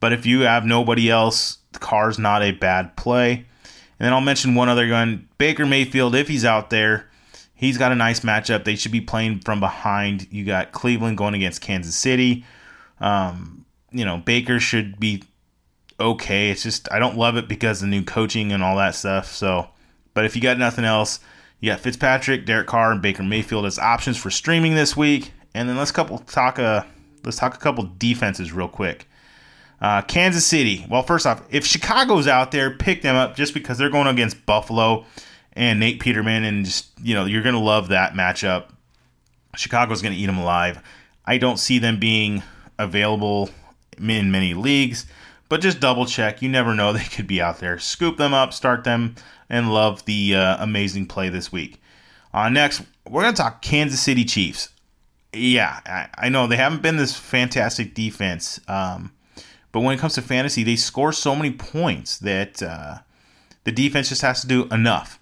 But 0.00 0.12
if 0.12 0.26
you 0.26 0.40
have 0.40 0.64
nobody 0.64 1.10
else, 1.10 1.58
the 1.72 1.78
Carr's 1.78 2.18
not 2.18 2.42
a 2.42 2.52
bad 2.52 2.96
play. 2.96 3.32
And 3.32 4.06
then 4.06 4.12
I'll 4.12 4.20
mention 4.22 4.54
one 4.54 4.70
other 4.70 4.88
gun, 4.88 5.28
Baker 5.36 5.66
Mayfield, 5.66 6.14
if 6.14 6.26
he's 6.26 6.44
out 6.44 6.70
there, 6.70 7.09
he's 7.60 7.76
got 7.76 7.92
a 7.92 7.94
nice 7.94 8.20
matchup. 8.20 8.64
They 8.64 8.74
should 8.74 8.90
be 8.90 9.02
playing 9.02 9.40
from 9.40 9.60
behind. 9.60 10.26
You 10.32 10.46
got 10.46 10.72
Cleveland 10.72 11.18
going 11.18 11.34
against 11.34 11.60
Kansas 11.60 11.94
City. 11.94 12.42
Um, 13.00 13.66
you 13.92 14.04
know, 14.04 14.16
Baker 14.16 14.58
should 14.58 14.98
be 14.98 15.22
okay. 16.00 16.50
It's 16.50 16.62
just 16.62 16.90
I 16.90 16.98
don't 16.98 17.18
love 17.18 17.36
it 17.36 17.48
because 17.48 17.80
the 17.80 17.86
new 17.86 18.02
coaching 18.02 18.50
and 18.50 18.62
all 18.62 18.78
that 18.78 18.94
stuff. 18.94 19.32
So, 19.32 19.68
but 20.14 20.24
if 20.24 20.34
you 20.34 20.40
got 20.40 20.58
nothing 20.58 20.86
else, 20.86 21.20
you 21.60 21.70
got 21.70 21.80
Fitzpatrick, 21.80 22.46
Derek 22.46 22.66
Carr, 22.66 22.92
and 22.92 23.02
Baker 23.02 23.22
Mayfield 23.22 23.66
as 23.66 23.78
options 23.78 24.16
for 24.16 24.30
streaming 24.30 24.74
this 24.74 24.96
week. 24.96 25.32
And 25.52 25.68
then 25.68 25.76
let's 25.76 25.92
couple 25.92 26.18
talk 26.18 26.58
a 26.58 26.64
uh, 26.64 26.84
let's 27.24 27.36
talk 27.36 27.54
a 27.54 27.58
couple 27.58 27.84
defenses 27.98 28.52
real 28.52 28.68
quick. 28.68 29.06
Uh, 29.82 30.00
Kansas 30.02 30.46
City. 30.46 30.86
Well, 30.88 31.02
first 31.02 31.26
off, 31.26 31.42
if 31.50 31.66
Chicago's 31.66 32.26
out 32.26 32.52
there, 32.52 32.70
pick 32.70 33.02
them 33.02 33.16
up 33.16 33.36
just 33.36 33.52
because 33.52 33.76
they're 33.76 33.90
going 33.90 34.06
against 34.06 34.46
Buffalo 34.46 35.04
and 35.54 35.80
Nate 35.80 36.00
Peterman, 36.00 36.44
and 36.44 36.64
just 36.64 36.88
you 37.02 37.14
know 37.14 37.24
you're 37.24 37.42
to 37.54 37.60
love 37.60 37.88
that 37.88 38.14
matchup. 38.14 38.66
Chicago's 39.56 40.02
to 40.14 40.20
eat 40.20 40.26
them 40.26 40.38
alive. 40.38 40.82
I 41.24 41.38
don't 41.38 41.58
see 41.58 41.78
them 41.78 41.98
being 41.98 42.42
available 42.78 43.50
in 43.98 44.30
many 44.30 44.54
leagues, 44.54 45.06
but 45.48 45.60
just 45.60 45.80
double 45.80 46.06
check. 46.06 46.42
You 46.42 46.48
never 46.48 46.74
know; 46.74 46.92
they 46.94 47.04
could 47.04 47.26
be 47.26 47.40
out 47.40 47.58
there. 47.58 47.78
Scoop 47.78 48.16
them 48.16 48.34
up, 48.34 48.52
start 48.52 48.84
them, 48.84 49.14
and 49.48 49.72
love 49.72 50.04
the 50.04 50.34
uh, 50.34 50.62
amazing 50.62 51.06
play 51.06 51.28
this 51.28 51.50
week. 51.50 51.80
Uh, 52.32 52.48
next, 52.48 52.82
we're 53.08 53.28
to 53.28 53.32
talk 53.32 53.60
Kansas 53.60 54.00
City 54.00 54.24
Chiefs. 54.24 54.68
Yeah, 55.32 55.80
I, 55.86 56.08
I, 56.26 56.28
know 56.28 56.46
they 56.46 56.56
haven't 56.56 56.82
been 56.82 56.96
this 56.96 57.16
fantastic 57.16 57.94
defense. 57.94 58.60
Um, 58.66 59.12
but 59.72 59.80
when 59.80 59.96
it 59.96 60.00
comes 60.00 60.14
to 60.14 60.22
fantasy, 60.22 60.64
they 60.64 60.76
score 60.76 61.12
so 61.12 61.36
many 61.36 61.52
points 61.52 62.18
that 62.18 62.62
uh, 62.62 62.98
the 63.64 63.72
defense 63.72 64.08
just 64.08 64.22
has 64.22 64.40
to 64.40 64.48
do 64.48 64.66
enough. 64.72 65.19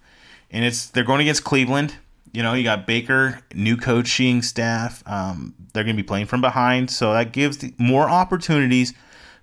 And 0.51 0.65
it's 0.65 0.87
they're 0.87 1.05
going 1.05 1.21
against 1.21 1.45
Cleveland. 1.45 1.97
You 2.33 2.43
know, 2.43 2.55
you 2.55 2.63
got 2.63 2.87
Baker, 2.87 3.41
new 3.55 3.77
coaching 3.77 4.43
staff. 4.43 5.03
Um, 5.07 5.55
they're 5.73 5.85
going 5.85 5.97
to 5.97 6.03
be 6.03 6.07
playing 6.07 6.27
from 6.27 6.41
behind, 6.41 6.91
so 6.91 7.13
that 7.13 7.33
gives 7.33 7.65
more 7.79 8.09
opportunities 8.09 8.93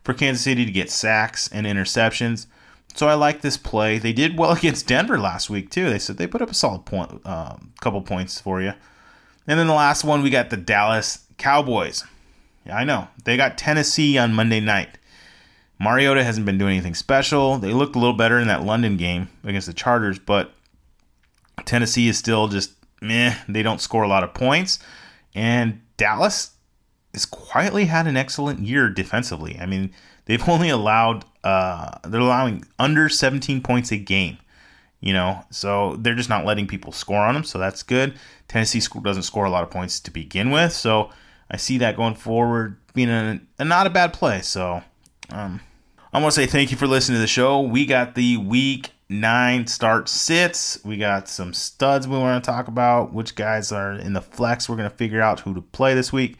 for 0.03 0.13
Kansas 0.13 0.43
City 0.43 0.65
to 0.65 0.71
get 0.71 0.91
sacks 0.91 1.49
and 1.51 1.65
interceptions. 1.65 2.45
So 2.95 3.07
I 3.07 3.15
like 3.15 3.41
this 3.41 3.57
play. 3.57 3.97
They 3.97 4.13
did 4.13 4.37
well 4.37 4.51
against 4.57 4.87
Denver 4.87 5.19
last 5.19 5.49
week 5.49 5.69
too. 5.69 5.89
They 5.89 5.99
said 5.99 6.17
they 6.17 6.27
put 6.27 6.41
up 6.41 6.51
a 6.51 6.53
solid 6.53 6.85
point, 6.85 7.25
um, 7.25 7.73
couple 7.81 8.01
points 8.01 8.39
for 8.39 8.61
you. 8.61 8.73
And 9.47 9.59
then 9.59 9.67
the 9.67 9.73
last 9.73 10.03
one, 10.03 10.23
we 10.23 10.29
got 10.29 10.49
the 10.49 10.57
Dallas 10.57 11.25
Cowboys. 11.37 12.03
Yeah, 12.65 12.77
I 12.77 12.83
know. 12.83 13.09
They 13.25 13.37
got 13.37 13.57
Tennessee 13.57 14.17
on 14.17 14.33
Monday 14.33 14.59
night. 14.59 14.97
Mariota 15.79 16.23
hasn't 16.23 16.45
been 16.45 16.57
doing 16.57 16.73
anything 16.73 16.95
special. 16.95 17.57
They 17.57 17.73
looked 17.73 17.95
a 17.95 17.99
little 17.99 18.15
better 18.15 18.39
in 18.39 18.47
that 18.47 18.63
London 18.63 18.97
game 18.97 19.29
against 19.43 19.67
the 19.67 19.73
Chargers, 19.73 20.17
but 20.17 20.53
Tennessee 21.65 22.07
is 22.07 22.17
still 22.17 22.47
just 22.47 22.71
meh. 23.01 23.35
They 23.47 23.63
don't 23.63 23.81
score 23.81 24.03
a 24.03 24.07
lot 24.07 24.23
of 24.23 24.33
points. 24.33 24.79
And 25.33 25.81
Dallas 25.97 26.51
has 27.13 27.25
quietly 27.25 27.85
had 27.85 28.07
an 28.07 28.17
excellent 28.17 28.59
year 28.59 28.89
defensively. 28.89 29.57
I 29.59 29.65
mean, 29.65 29.91
they've 30.25 30.49
only 30.49 30.69
allowed 30.69 31.25
uh, 31.43 31.99
they're 32.03 32.21
allowing 32.21 32.65
under 32.79 33.07
17 33.07 33.61
points 33.61 33.91
a 33.91 33.97
game. 33.97 34.37
You 35.01 35.13
know, 35.13 35.45
so 35.51 35.97
they're 35.99 36.15
just 36.15 36.29
not 36.29 36.45
letting 36.45 36.65
people 36.65 36.91
score 36.91 37.19
on 37.19 37.35
them, 37.35 37.43
so 37.43 37.59
that's 37.59 37.83
good. 37.83 38.15
Tennessee 38.47 38.79
school 38.79 39.01
doesn't 39.01 39.23
score 39.23 39.45
a 39.45 39.51
lot 39.51 39.61
of 39.61 39.69
points 39.69 39.99
to 39.99 40.09
begin 40.09 40.49
with, 40.49 40.73
so 40.73 41.11
I 41.51 41.57
see 41.57 41.77
that 41.77 41.95
going 41.95 42.15
forward 42.15 42.77
being 42.95 43.09
a, 43.09 43.39
a 43.59 43.65
not 43.65 43.85
a 43.85 43.91
bad 43.91 44.13
play. 44.13 44.41
So 44.41 44.81
um, 45.29 45.59
I 46.11 46.19
want 46.19 46.33
to 46.33 46.41
say 46.41 46.47
thank 46.47 46.71
you 46.71 46.77
for 46.77 46.87
listening 46.87 47.17
to 47.17 47.21
the 47.21 47.27
show. 47.27 47.61
We 47.61 47.85
got 47.85 48.15
the 48.15 48.37
week 48.37 48.91
nine 49.09 49.67
start 49.67 50.09
sits. 50.09 50.79
We 50.83 50.97
got 50.97 51.27
some 51.27 51.53
studs 51.53 52.07
we 52.07 52.17
want 52.17 52.43
to 52.43 52.49
talk 52.49 52.67
about. 52.67 53.13
Which 53.13 53.35
guys 53.35 53.71
are 53.71 53.93
in 53.93 54.13
the 54.13 54.21
flex? 54.21 54.67
We're 54.67 54.77
going 54.77 54.89
to 54.89 54.95
figure 54.95 55.21
out 55.21 55.41
who 55.41 55.53
to 55.53 55.61
play 55.61 55.93
this 55.93 56.11
week. 56.11 56.37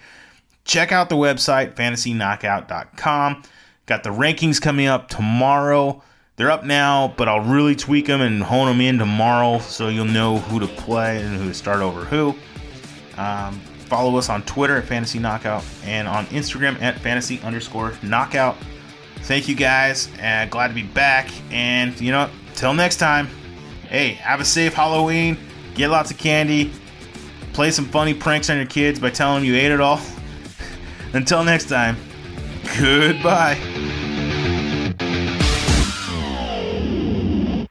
Check 0.63 0.91
out 0.91 1.10
the 1.10 1.15
website, 1.15 1.75
fantasyknockout.com. 1.75 3.43
Got 3.86 4.04
the 4.04 4.10
rankings 4.10 4.60
coming 4.60 4.88
up 4.88 5.10
tomorrow. 5.10 6.01
They're 6.38 6.51
up 6.51 6.65
now, 6.65 7.13
but 7.15 7.30
I'll 7.30 7.43
really 7.43 7.75
tweak 7.75 8.08
them 8.08 8.19
and 8.19 8.43
hone 8.43 8.67
them 8.67 8.82
in 8.82 8.97
tomorrow 8.97 9.60
so 9.60 9.88
you'll 9.88 10.06
know 10.06 10.39
who 10.39 10.60
to 10.60 10.67
play 10.67 11.21
and 11.21 11.38
who 11.38 11.47
to 11.49 11.54
start 11.54 11.82
over 11.82 12.04
who. 12.04 12.36
Um, 13.17 13.60
follow 13.88 14.17
us 14.17 14.28
on 14.28 14.41
Twitter 14.43 14.78
at 14.78 14.86
Fantasy 14.86 15.19
Knockout 15.19 15.63
and 15.86 16.08
on 16.08 16.25
Instagram 16.28 16.82
at 16.82 16.99
Fantasy 16.99 17.39
underscore 17.41 17.93
Knockout. 18.04 18.58
Thank 19.21 19.47
you 19.47 19.56
guys, 19.56 20.10
and 20.19 20.51
glad 20.51 20.67
to 20.67 20.73
be 20.73 20.84
back. 20.84 21.30
And 21.51 21.99
you 22.01 22.12
know, 22.12 22.30
till 22.56 22.74
next 22.74 22.98
time, 22.98 23.28
hey, 23.88 24.13
have 24.13 24.39
a 24.39 24.46
safe 24.46 24.74
Halloween, 24.74 25.38
get 25.76 25.89
lots 25.89 26.12
of 26.12 26.18
candy, 26.18 26.72
play 27.54 27.72
some 27.72 27.86
funny 27.86 28.13
pranks 28.13 28.50
on 28.50 28.58
your 28.58 28.65
kids 28.65 29.00
by 29.00 29.10
telling 29.10 29.44
them 29.44 29.46
you 29.46 29.56
ate 29.56 29.72
it 29.72 29.80
all. 29.80 30.00
Until 31.13 31.44
next 31.44 31.70
time, 31.70 31.98
goodbye. 32.80 33.58